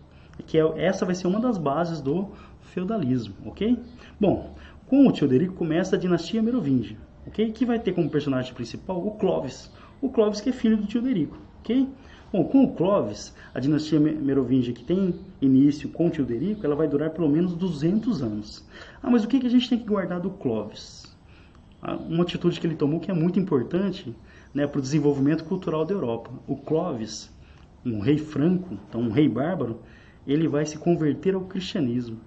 Que 0.46 0.58
é, 0.58 0.84
essa 0.84 1.06
vai 1.06 1.14
ser 1.14 1.28
uma 1.28 1.38
das 1.38 1.56
bases 1.56 2.00
do 2.00 2.28
feudalismo, 2.60 3.34
ok? 3.46 3.78
Bom, 4.20 4.54
com 4.86 5.06
o 5.06 5.12
Teoderico 5.12 5.54
começa 5.54 5.94
a 5.94 5.98
dinastia 5.98 6.42
Merovingia 6.42 6.96
ok? 7.26 7.52
Que 7.52 7.64
vai 7.64 7.78
ter 7.78 7.92
como 7.92 8.10
personagem 8.10 8.54
principal 8.54 9.04
o 9.04 9.12
Clovis. 9.12 9.70
O 10.00 10.08
Clovis 10.08 10.40
que 10.40 10.50
é 10.50 10.52
filho 10.52 10.76
do 10.76 10.86
Tilderico, 10.86 11.36
ok? 11.60 11.88
Bom, 12.32 12.44
com 12.44 12.64
o 12.64 12.74
Clovis, 12.74 13.32
a 13.54 13.60
dinastia 13.60 14.00
merovingia 14.00 14.74
que 14.74 14.82
tem 14.82 15.14
início 15.40 15.88
com 15.88 16.10
Tilderico, 16.10 16.66
ela 16.66 16.74
vai 16.74 16.88
durar 16.88 17.10
pelo 17.10 17.28
menos 17.28 17.54
200 17.54 18.22
anos. 18.22 18.64
Ah, 19.00 19.08
mas 19.08 19.22
o 19.22 19.28
que, 19.28 19.38
que 19.38 19.46
a 19.46 19.50
gente 19.50 19.68
tem 19.68 19.78
que 19.78 19.86
guardar 19.86 20.18
do 20.18 20.30
Clovis? 20.30 21.16
Ah, 21.80 21.94
uma 21.94 22.24
atitude 22.24 22.58
que 22.58 22.66
ele 22.66 22.74
tomou 22.74 22.98
que 22.98 23.10
é 23.10 23.14
muito 23.14 23.38
importante 23.38 24.12
né, 24.52 24.66
para 24.66 24.80
o 24.80 24.82
desenvolvimento 24.82 25.44
cultural 25.44 25.84
da 25.84 25.94
Europa. 25.94 26.30
O 26.48 26.56
Clovis, 26.56 27.30
um 27.84 28.00
rei 28.00 28.18
franco, 28.18 28.76
então 28.88 29.00
um 29.00 29.12
rei 29.12 29.28
bárbaro, 29.28 29.78
ele 30.26 30.48
vai 30.48 30.66
se 30.66 30.76
converter 30.76 31.34
ao 31.34 31.42
cristianismo. 31.42 32.18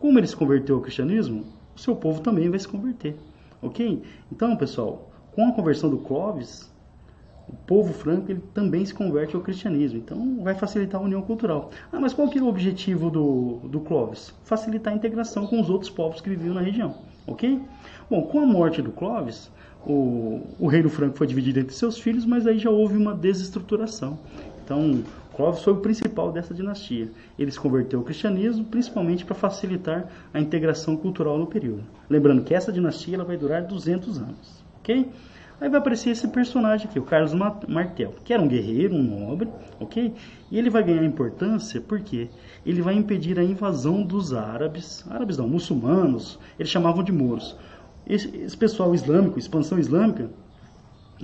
Como 0.00 0.18
ele 0.18 0.26
se 0.26 0.34
converteu 0.34 0.74
ao 0.74 0.82
cristianismo, 0.82 1.44
o 1.76 1.78
seu 1.78 1.94
povo 1.94 2.20
também 2.20 2.50
vai 2.50 2.58
se 2.58 2.66
converter. 2.66 3.14
Ok? 3.62 4.02
Então, 4.30 4.56
pessoal, 4.56 5.10
com 5.32 5.46
a 5.46 5.52
conversão 5.52 5.88
do 5.88 5.98
Clovis, 5.98 6.70
o 7.48 7.54
povo 7.66 7.92
franco 7.92 8.30
ele 8.30 8.40
também 8.52 8.84
se 8.84 8.92
converte 8.92 9.36
ao 9.36 9.42
cristianismo. 9.42 9.98
Então, 9.98 10.42
vai 10.42 10.54
facilitar 10.54 11.00
a 11.00 11.04
união 11.04 11.22
cultural. 11.22 11.70
Ah, 11.92 12.00
mas 12.00 12.12
qual 12.12 12.28
que 12.28 12.38
é 12.38 12.42
o 12.42 12.48
objetivo 12.48 13.10
do, 13.10 13.60
do 13.68 13.80
Clovis? 13.80 14.34
Facilitar 14.44 14.92
a 14.92 14.96
integração 14.96 15.46
com 15.46 15.60
os 15.60 15.70
outros 15.70 15.90
povos 15.90 16.20
que 16.20 16.28
viviam 16.28 16.54
na 16.54 16.60
região. 16.60 16.94
Ok? 17.26 17.60
Bom, 18.10 18.22
com 18.22 18.40
a 18.40 18.46
morte 18.46 18.82
do 18.82 18.90
Clovis, 18.90 19.50
o, 19.86 20.40
o 20.58 20.66
reino 20.66 20.88
franco 20.88 21.16
foi 21.16 21.26
dividido 21.26 21.60
entre 21.60 21.74
seus 21.74 21.98
filhos, 21.98 22.24
mas 22.24 22.46
aí 22.46 22.58
já 22.58 22.70
houve 22.70 22.96
uma 22.96 23.14
desestruturação. 23.14 24.18
Então, 24.64 25.02
Clovis 25.34 25.62
foi 25.62 25.72
o 25.72 25.78
principal 25.78 26.30
dessa 26.30 26.52
dinastia. 26.54 27.10
Ele 27.38 27.50
se 27.50 27.58
converteu 27.58 27.98
ao 27.98 28.04
cristianismo, 28.04 28.64
principalmente 28.64 29.24
para 29.24 29.34
facilitar 29.34 30.06
a 30.32 30.40
integração 30.40 30.96
cultural 30.96 31.38
no 31.38 31.46
período. 31.46 31.84
Lembrando 32.08 32.42
que 32.42 32.54
essa 32.54 32.72
dinastia 32.72 33.14
ela 33.14 33.24
vai 33.24 33.36
durar 33.36 33.62
200 33.62 34.18
anos, 34.18 34.64
ok? 34.80 35.10
Aí 35.60 35.68
vai 35.68 35.78
aparecer 35.78 36.10
esse 36.10 36.26
personagem 36.26 36.88
aqui, 36.88 36.98
o 36.98 37.04
Carlos 37.04 37.32
Martel, 37.32 38.12
que 38.24 38.32
era 38.32 38.42
um 38.42 38.48
guerreiro, 38.48 38.96
um 38.96 39.02
nobre, 39.02 39.48
ok? 39.78 40.12
E 40.50 40.58
ele 40.58 40.68
vai 40.68 40.82
ganhar 40.82 41.04
importância 41.04 41.80
porque 41.80 42.28
ele 42.66 42.82
vai 42.82 42.94
impedir 42.94 43.38
a 43.38 43.44
invasão 43.44 44.02
dos 44.02 44.34
árabes, 44.34 45.04
árabes 45.08 45.36
não, 45.38 45.48
muçulmanos, 45.48 46.36
eles 46.58 46.70
chamavam 46.70 47.04
de 47.04 47.12
mouros. 47.12 47.56
Esse, 48.04 48.36
esse 48.38 48.56
pessoal 48.56 48.92
islâmico, 48.92 49.38
expansão 49.38 49.78
islâmica, 49.78 50.28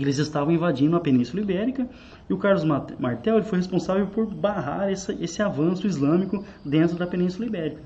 eles 0.03 0.19
estavam 0.19 0.53
invadindo 0.53 0.97
a 0.97 1.01
Península 1.01 1.43
Ibérica 1.43 1.89
e 2.29 2.33
o 2.33 2.39
Carlos 2.39 2.65
Martel 2.65 3.37
ele 3.37 3.45
foi 3.45 3.59
responsável 3.59 4.07
por 4.07 4.27
barrar 4.27 4.91
esse, 4.91 5.13
esse 5.21 5.43
avanço 5.43 5.87
islâmico 5.87 6.45
dentro 6.65 6.97
da 6.97 7.07
Península 7.07 7.47
Ibérica. 7.47 7.83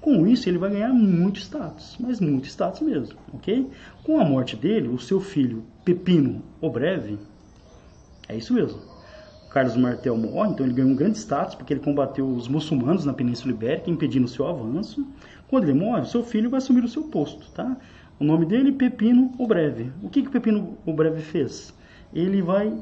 Com 0.00 0.26
isso, 0.26 0.48
ele 0.48 0.58
vai 0.58 0.70
ganhar 0.70 0.92
muito 0.92 1.40
status, 1.40 1.96
mas 1.98 2.20
muito 2.20 2.46
status 2.46 2.80
mesmo, 2.80 3.18
ok? 3.32 3.68
Com 4.04 4.20
a 4.20 4.24
morte 4.24 4.54
dele, 4.54 4.88
o 4.88 4.98
seu 4.98 5.20
filho 5.20 5.64
Pepino 5.84 6.42
o 6.60 6.70
Breve, 6.70 7.18
é 8.28 8.36
isso 8.36 8.52
mesmo. 8.52 8.78
Carlos 9.50 9.76
Martel 9.76 10.16
morre, 10.16 10.50
então 10.50 10.66
ele 10.66 10.74
ganhou 10.74 10.90
um 10.90 10.94
grande 10.94 11.18
status 11.18 11.54
porque 11.54 11.72
ele 11.72 11.80
combateu 11.80 12.28
os 12.28 12.46
muçulmanos 12.46 13.06
na 13.06 13.14
Península 13.14 13.52
Ibérica, 13.52 13.90
impedindo 13.90 14.26
o 14.26 14.28
seu 14.28 14.46
avanço. 14.46 15.06
Quando 15.48 15.64
ele 15.64 15.72
morre, 15.72 16.04
seu 16.04 16.22
filho 16.22 16.50
vai 16.50 16.58
assumir 16.58 16.84
o 16.84 16.88
seu 16.88 17.04
posto, 17.04 17.50
tá? 17.52 17.76
O 18.20 18.24
nome 18.24 18.44
dele, 18.46 18.72
Pepino 18.72 19.32
o 19.38 19.46
Breve. 19.46 19.92
O 20.02 20.08
que 20.08 20.22
que 20.22 20.30
Pepino 20.30 20.76
o 20.84 20.92
Breve 20.92 21.20
fez? 21.20 21.72
Ele 22.12 22.42
vai 22.42 22.76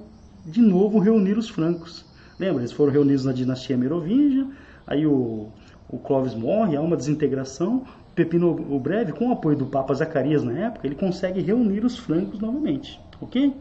de 0.47 0.63
novo 0.63 0.99
reunir 0.99 1.37
os 1.37 1.49
francos. 1.49 2.07
Lembra? 2.39 2.63
Eles 2.63 2.73
foram 2.73 2.91
reunidos 2.91 3.25
na 3.27 3.33
dinastia 3.33 3.77
Merovingia, 3.77 4.47
aí 4.87 5.07
o, 5.07 5.49
o 5.91 5.99
Clovis 5.99 6.35
morre, 6.35 6.77
há 6.77 6.81
uma 6.81 6.97
desintegração. 6.97 7.85
Pepino 8.15 8.51
o 8.51 8.81
Breve, 8.81 9.13
com 9.13 9.29
o 9.29 9.33
apoio 9.33 9.59
do 9.59 9.67
Papa 9.67 9.93
Zacarias 9.93 10.43
na 10.43 10.53
época, 10.53 10.87
ele 10.87 10.95
consegue 10.95 11.43
reunir 11.43 11.85
os 11.85 11.99
francos 11.99 12.41
novamente, 12.41 12.99
ok? 13.21 13.53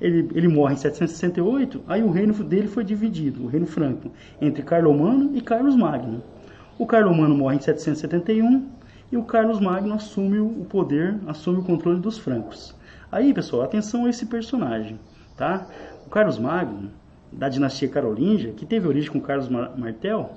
Ele, 0.00 0.28
ele 0.34 0.48
morre 0.48 0.74
em 0.74 0.76
768, 0.76 1.82
aí 1.86 2.02
o 2.02 2.10
reino 2.10 2.34
dele 2.42 2.66
foi 2.66 2.82
dividido, 2.82 3.44
o 3.44 3.46
reino 3.46 3.66
franco, 3.66 4.10
entre 4.40 4.64
Carlomano 4.64 5.36
e 5.36 5.40
Carlos 5.40 5.76
Magno. 5.76 6.20
O 6.76 6.84
Carlomano 6.84 7.36
morre 7.36 7.56
em 7.56 7.60
771 7.60 8.66
e 9.12 9.16
o 9.16 9.22
Carlos 9.22 9.60
Magno 9.60 9.92
assume 9.92 10.40
o 10.40 10.64
poder, 10.64 11.20
assume 11.26 11.58
o 11.58 11.62
controle 11.62 12.00
dos 12.00 12.16
francos. 12.16 12.74
Aí, 13.10 13.34
pessoal, 13.34 13.62
atenção 13.62 14.06
a 14.06 14.10
esse 14.10 14.24
personagem, 14.24 14.98
tá? 15.36 15.66
O 16.06 16.08
Carlos 16.08 16.38
Magno, 16.38 16.90
da 17.30 17.50
dinastia 17.50 17.90
carolíngia, 17.90 18.52
que 18.52 18.64
teve 18.64 18.88
origem 18.88 19.10
com 19.10 19.20
Carlos 19.20 19.50
Martel, 19.50 20.32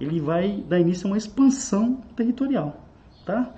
ele 0.00 0.20
vai 0.20 0.64
dar 0.68 0.78
início 0.78 1.08
a 1.08 1.10
uma 1.10 1.18
expansão 1.18 1.96
territorial, 2.14 2.80
tá? 3.26 3.52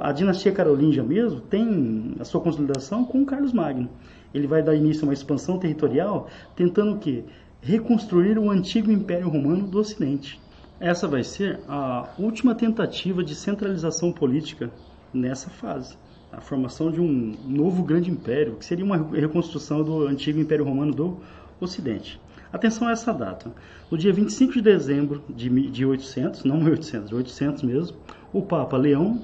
A 0.00 0.10
dinastia 0.10 0.50
carolíngia 0.50 1.04
mesmo 1.04 1.40
tem 1.40 2.16
a 2.18 2.24
sua 2.24 2.40
consolidação 2.40 3.04
com 3.04 3.24
Carlos 3.24 3.52
Magno. 3.52 3.88
Ele 4.34 4.48
vai 4.48 4.60
dar 4.60 4.74
início 4.74 5.04
a 5.04 5.06
uma 5.06 5.14
expansão 5.14 5.56
territorial, 5.56 6.28
tentando 6.56 6.96
o 6.96 6.98
quê? 6.98 7.22
Reconstruir 7.60 8.36
o 8.38 8.50
antigo 8.50 8.90
Império 8.90 9.28
Romano 9.28 9.68
do 9.68 9.78
Ocidente. 9.78 10.40
Essa 10.78 11.08
vai 11.08 11.24
ser 11.24 11.60
a 11.66 12.06
última 12.18 12.54
tentativa 12.54 13.24
de 13.24 13.34
centralização 13.34 14.12
política 14.12 14.70
nessa 15.12 15.48
fase. 15.48 15.96
A 16.30 16.40
formação 16.40 16.90
de 16.90 17.00
um 17.00 17.34
novo 17.46 17.82
grande 17.82 18.10
império, 18.10 18.56
que 18.56 18.64
seria 18.64 18.84
uma 18.84 18.98
reconstrução 18.98 19.82
do 19.82 20.06
antigo 20.06 20.38
Império 20.38 20.66
Romano 20.66 20.92
do 20.92 21.18
Ocidente. 21.58 22.20
Atenção 22.52 22.88
a 22.88 22.92
essa 22.92 23.12
data. 23.12 23.50
No 23.90 23.96
dia 23.96 24.12
25 24.12 24.52
de 24.52 24.60
dezembro 24.60 25.24
de 25.28 25.86
800, 25.86 26.44
não 26.44 26.58
1800, 26.58 27.08
de 27.08 27.14
800 27.14 27.62
mesmo, 27.62 27.96
o 28.30 28.42
Papa 28.42 28.76
Leão 28.76 29.22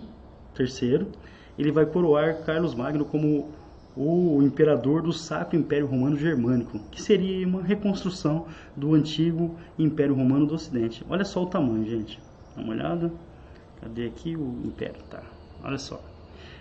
III, 0.59 1.07
ele 1.59 1.71
vai 1.71 1.85
coroar 1.85 2.43
Carlos 2.45 2.75
Magno 2.75 3.05
como 3.05 3.51
o 3.97 4.43
imperador 4.43 5.03
do 5.03 5.13
Sacro 5.13 5.59
Império 5.59 5.87
Romano 5.87 6.17
Germânico, 6.17 6.79
que 6.91 7.03
seria 7.03 7.47
uma 7.47 7.63
reconstrução 7.63 8.47
do 8.77 8.95
antigo 8.95 9.57
Império 9.79 10.15
Romano 10.15 10.47
do 10.47 10.55
Ocidente. 10.55 11.05
Olha 11.09 11.25
só 11.25 11.43
o 11.43 11.47
tamanho, 11.47 11.85
gente. 11.85 12.19
Dá 12.57 12.63
uma 12.63 12.73
olhada. 12.73 13.13
Cadê 13.81 14.07
aqui 14.07 14.35
o 14.37 14.61
Império? 14.65 15.03
Tá. 15.11 15.23
Olha 15.63 15.79
só. 15.79 16.03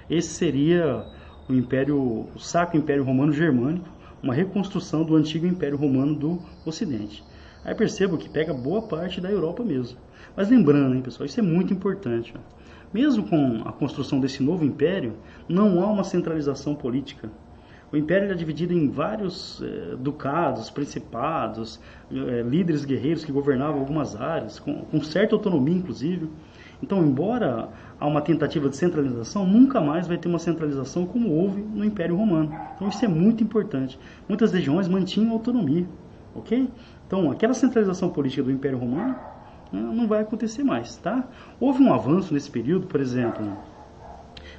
Esse 0.10 0.30
seria 0.30 1.06
o 1.48 1.54
Império, 1.54 1.98
o 2.36 2.40
Sacro 2.40 2.78
Império 2.78 3.04
Romano 3.04 3.32
Germânico, 3.32 3.88
uma 4.22 4.34
reconstrução 4.34 5.04
do 5.04 5.16
antigo 5.16 5.46
Império 5.46 5.78
Romano 5.78 6.16
do 6.16 6.40
Ocidente. 6.66 7.24
Aí 7.64 7.74
percebo 7.76 8.18
que 8.18 8.30
pega 8.30 8.54
boa 8.54 8.82
parte 8.82 9.22
da 9.22 9.30
Europa 9.30 9.64
mesmo. 9.64 9.98
Mas 10.36 10.50
lembrando, 10.50 10.96
hein, 10.96 11.02
pessoal, 11.02 11.26
isso 11.26 11.40
é 11.40 11.44
muito 11.44 11.74
importante. 11.74 12.34
Ó. 12.36 12.61
Mesmo 12.94 13.28
com 13.28 13.62
a 13.66 13.72
construção 13.72 14.20
desse 14.20 14.44
novo 14.44 14.66
império, 14.66 15.14
não 15.48 15.82
há 15.82 15.88
uma 15.88 16.04
centralização 16.04 16.76
política. 16.76 17.30
O 17.92 17.98
império 17.98 18.32
é 18.32 18.34
dividido 18.34 18.74
em 18.74 18.90
vários 18.90 19.62
eh, 19.62 19.96
ducados, 20.00 20.70
principados, 20.70 21.80
eh, 22.10 22.42
líderes 22.42 22.86
guerreiros 22.86 23.26
que 23.26 23.32
governavam 23.34 23.82
algumas 23.82 24.16
áreas, 24.16 24.60
com, 24.60 24.86
com 24.86 25.02
certa 25.02 25.36
autonomia, 25.36 25.76
inclusive. 25.76 26.30
Então, 26.82 27.04
embora 27.04 27.70
há 28.00 28.08
uma 28.08 28.22
tentativa 28.22 28.70
de 28.70 28.78
centralização, 28.78 29.46
nunca 29.46 29.82
mais 29.82 30.08
vai 30.08 30.18
ter 30.18 30.30
uma 30.30 30.40
centralização 30.40 31.06
como 31.06 31.32
houve 31.32 31.62
no 31.62 31.84
Império 31.84 32.16
Romano. 32.16 32.58
Então, 32.76 32.88
isso 32.88 33.04
é 33.04 33.08
muito 33.10 33.44
importante. 33.44 34.00
Muitas 34.28 34.54
regiões 34.54 34.88
mantinham 34.88 35.32
autonomia, 35.32 35.86
ok? 36.34 36.70
Então, 37.06 37.30
aquela 37.30 37.54
centralização 37.54 38.10
política 38.10 38.42
do 38.42 38.52
Império 38.52 38.78
Romano 38.78 39.16
não 39.72 40.08
vai 40.08 40.22
acontecer 40.22 40.64
mais, 40.64 40.98
tá? 40.98 41.28
Houve 41.60 41.82
um 41.82 41.94
avanço 41.94 42.34
nesse 42.34 42.50
período, 42.50 42.88
por 42.88 43.00
exemplo, 43.00 43.58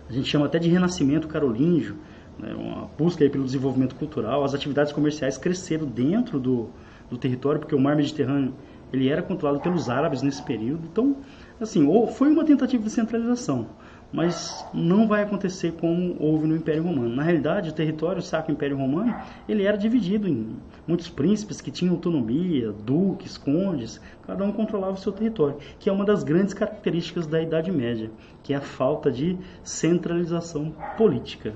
a 0.09 0.13
gente 0.13 0.29
chama 0.29 0.47
até 0.47 0.59
de 0.59 0.69
renascimento 0.69 1.29
carolíngio, 1.29 1.97
né, 2.39 2.55
uma 2.55 2.89
busca 2.99 3.23
aí 3.23 3.31
pelo 3.31 3.45
desenvolvimento 3.45 3.95
cultural, 3.95 4.45
as 4.45 4.55
atividades 4.55 4.93
comerciais 4.93 5.37
cresceram 5.37 5.87
dentro 5.87 6.41
do, 6.41 6.71
do 7.11 7.17
território, 7.17 7.61
porque 7.61 7.75
o 7.75 7.81
mar 7.81 7.97
Mediterrâneo 7.97 8.55
ele 8.93 9.09
era 9.09 9.23
controlado 9.23 9.61
pelos 9.61 9.89
árabes 9.89 10.23
nesse 10.23 10.43
período, 10.43 10.83
então, 10.91 11.17
assim, 11.61 11.87
foi 12.15 12.31
uma 12.31 12.45
tentativa 12.45 12.83
de 12.83 12.91
centralização, 12.91 13.69
mas 14.13 14.65
não 14.75 15.09
vai 15.09 15.23
acontecer 15.23 15.73
como 15.73 16.17
houve 16.21 16.47
no 16.47 16.55
Império 16.55 16.83
Romano. 16.83 17.09
Na 17.09 17.23
realidade, 17.23 17.71
o 17.71 17.73
território 17.73 18.21
Sacro 18.21 18.53
Império 18.53 18.77
Romano 18.77 19.15
ele 19.49 19.65
era 19.65 19.77
dividido 19.77 20.29
em 20.29 20.57
muitos 20.87 21.09
príncipes 21.09 21.61
que 21.61 21.71
tinham 21.71 21.95
autonomia, 21.95 22.71
duques, 22.73 23.39
condes, 23.39 24.01
cada 24.27 24.45
um 24.45 24.53
controlava 24.53 24.93
o 24.93 24.99
seu 24.99 25.13
território, 25.13 25.57
que 25.79 25.89
é 25.89 25.93
uma 25.93 26.05
das 26.05 26.23
grandes 26.23 26.53
características 26.53 27.27
da 27.27 27.41
Idade 27.41 27.73
Média, 27.73 28.11
que 28.43 28.53
é 28.53 28.57
a 28.57 28.61
falta 28.61 29.11
de 29.11 29.39
centralização 29.63 30.75
política. 30.97 31.55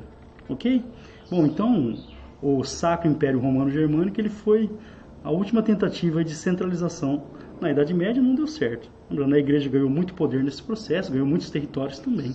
Ok? 0.48 0.82
Bom, 1.30 1.44
então 1.44 1.94
o 2.40 2.64
Sacro 2.64 3.10
Império 3.10 3.40
Romano 3.40 3.70
Germânico 3.70 4.20
ele 4.20 4.28
foi 4.28 4.70
a 5.22 5.30
última 5.30 5.62
tentativa 5.62 6.22
de 6.22 6.34
centralização 6.34 7.24
na 7.60 7.70
Idade 7.70 7.94
Média 7.94 8.22
não 8.22 8.34
deu 8.34 8.46
certo. 8.46 8.90
Lembrando, 9.10 9.34
a 9.34 9.38
igreja 9.38 9.68
ganhou 9.68 9.88
muito 9.88 10.14
poder 10.14 10.42
nesse 10.42 10.62
processo, 10.62 11.12
ganhou 11.12 11.26
muitos 11.26 11.50
territórios 11.50 11.98
também. 11.98 12.34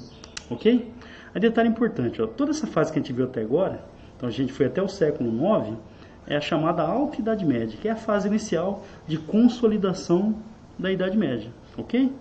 Ok? 0.49 0.91
Aí 1.33 1.41
detalhe 1.41 1.69
importante, 1.69 2.21
ó, 2.21 2.27
toda 2.27 2.51
essa 2.51 2.67
fase 2.67 2.91
que 2.91 2.99
a 2.99 3.01
gente 3.01 3.13
viu 3.13 3.25
até 3.25 3.41
agora, 3.41 3.83
então 4.17 4.27
a 4.27 4.31
gente 4.31 4.51
foi 4.51 4.65
até 4.65 4.81
o 4.81 4.87
século 4.87 5.29
IX, 5.29 5.77
é 6.27 6.35
a 6.35 6.41
chamada 6.41 6.83
Alta 6.83 7.19
Idade 7.19 7.45
Média, 7.45 7.77
que 7.81 7.87
é 7.87 7.91
a 7.91 7.95
fase 7.95 8.27
inicial 8.27 8.83
de 9.07 9.17
consolidação 9.17 10.35
da 10.77 10.91
Idade 10.91 11.17
Média. 11.17 11.49
Ok? 11.77 12.11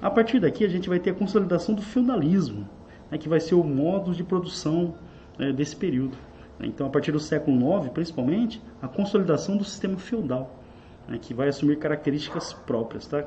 A 0.00 0.10
partir 0.10 0.40
daqui 0.40 0.64
a 0.64 0.68
gente 0.68 0.88
vai 0.88 0.98
ter 0.98 1.10
a 1.10 1.14
consolidação 1.14 1.74
do 1.74 1.82
feudalismo, 1.82 2.68
né, 3.10 3.18
que 3.18 3.28
vai 3.28 3.40
ser 3.40 3.54
o 3.54 3.64
modo 3.64 4.14
de 4.14 4.22
produção 4.22 4.94
né, 5.38 5.52
desse 5.52 5.74
período. 5.74 6.16
Então, 6.62 6.86
a 6.86 6.90
partir 6.90 7.12
do 7.12 7.20
século 7.20 7.56
IX, 7.78 7.88
principalmente, 7.90 8.62
a 8.82 8.88
consolidação 8.88 9.56
do 9.56 9.64
sistema 9.64 9.96
feudal 9.96 10.59
né, 11.08 11.18
que 11.20 11.34
vai 11.34 11.48
assumir 11.48 11.76
características 11.76 12.52
próprias. 12.52 13.06
Tá? 13.06 13.24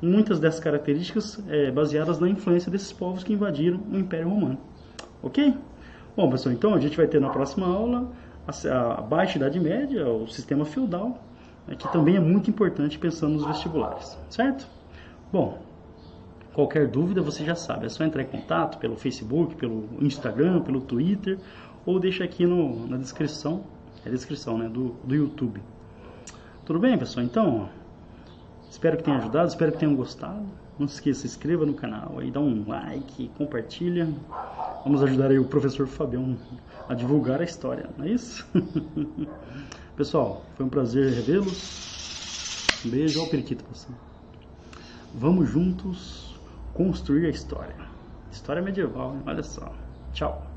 Muitas 0.00 0.38
dessas 0.38 0.60
características 0.60 1.42
é, 1.48 1.70
baseadas 1.70 2.18
na 2.18 2.28
influência 2.28 2.70
desses 2.70 2.92
povos 2.92 3.24
que 3.24 3.32
invadiram 3.32 3.80
o 3.90 3.96
Império 3.96 4.28
Romano. 4.28 4.58
Ok? 5.22 5.56
Bom, 6.16 6.30
pessoal, 6.30 6.54
então 6.54 6.74
a 6.74 6.78
gente 6.78 6.96
vai 6.96 7.06
ter 7.06 7.20
na 7.20 7.30
próxima 7.30 7.66
aula 7.66 8.12
a, 8.46 8.98
a 8.98 9.00
Baixa 9.00 9.38
Idade 9.38 9.58
Média, 9.58 10.06
o 10.08 10.28
sistema 10.28 10.64
feudal, 10.64 11.18
né, 11.66 11.74
que 11.76 11.90
também 11.90 12.16
é 12.16 12.20
muito 12.20 12.50
importante 12.50 12.98
pensando 12.98 13.34
nos 13.34 13.46
vestibulares, 13.46 14.16
certo? 14.30 14.66
Bom, 15.32 15.58
qualquer 16.52 16.86
dúvida 16.86 17.20
você 17.20 17.44
já 17.44 17.54
sabe, 17.54 17.86
é 17.86 17.88
só 17.88 18.04
entrar 18.04 18.22
em 18.22 18.26
contato 18.26 18.78
pelo 18.78 18.96
Facebook, 18.96 19.56
pelo 19.56 19.88
Instagram, 20.00 20.60
pelo 20.60 20.80
Twitter, 20.80 21.38
ou 21.84 21.98
deixa 21.98 22.22
aqui 22.24 22.46
no, 22.46 22.86
na 22.86 22.96
descrição, 22.96 23.64
é 24.04 24.08
a 24.08 24.12
descrição 24.12 24.56
né, 24.58 24.68
do, 24.68 24.94
do 25.04 25.14
YouTube. 25.14 25.60
Tudo 26.64 26.78
bem, 26.78 26.96
pessoal? 26.96 27.26
Então, 27.26 27.68
espero 28.70 28.96
que 28.96 29.02
tenha 29.02 29.18
ajudado, 29.18 29.48
espero 29.48 29.70
que 29.72 29.78
tenham 29.78 29.94
gostado. 29.94 30.46
Não 30.78 30.88
se 30.88 30.94
esqueça, 30.94 31.20
se 31.20 31.26
inscreva 31.26 31.66
no 31.66 31.74
canal, 31.74 32.18
aí 32.18 32.30
dá 32.30 32.40
um 32.40 32.64
like, 32.66 33.28
compartilha. 33.36 34.08
Vamos 34.82 35.02
ajudar 35.02 35.30
aí 35.30 35.38
o 35.38 35.44
professor 35.44 35.86
Fabião 35.86 36.38
a 36.88 36.94
divulgar 36.94 37.42
a 37.42 37.44
história, 37.44 37.90
não 37.98 38.06
é 38.06 38.08
isso? 38.08 38.46
pessoal, 39.94 40.42
foi 40.56 40.64
um 40.64 40.70
prazer 40.70 41.12
revê-los. 41.12 42.66
Um 42.86 42.88
beijo, 42.88 43.20
ao 43.20 43.26
periquito 43.28 43.62
você. 43.70 43.88
Vamos 45.14 45.50
juntos 45.50 46.34
construir 46.72 47.26
a 47.26 47.30
história. 47.30 47.76
História 48.32 48.62
medieval, 48.62 49.18
olha 49.26 49.42
só. 49.42 49.70
Tchau. 50.14 50.53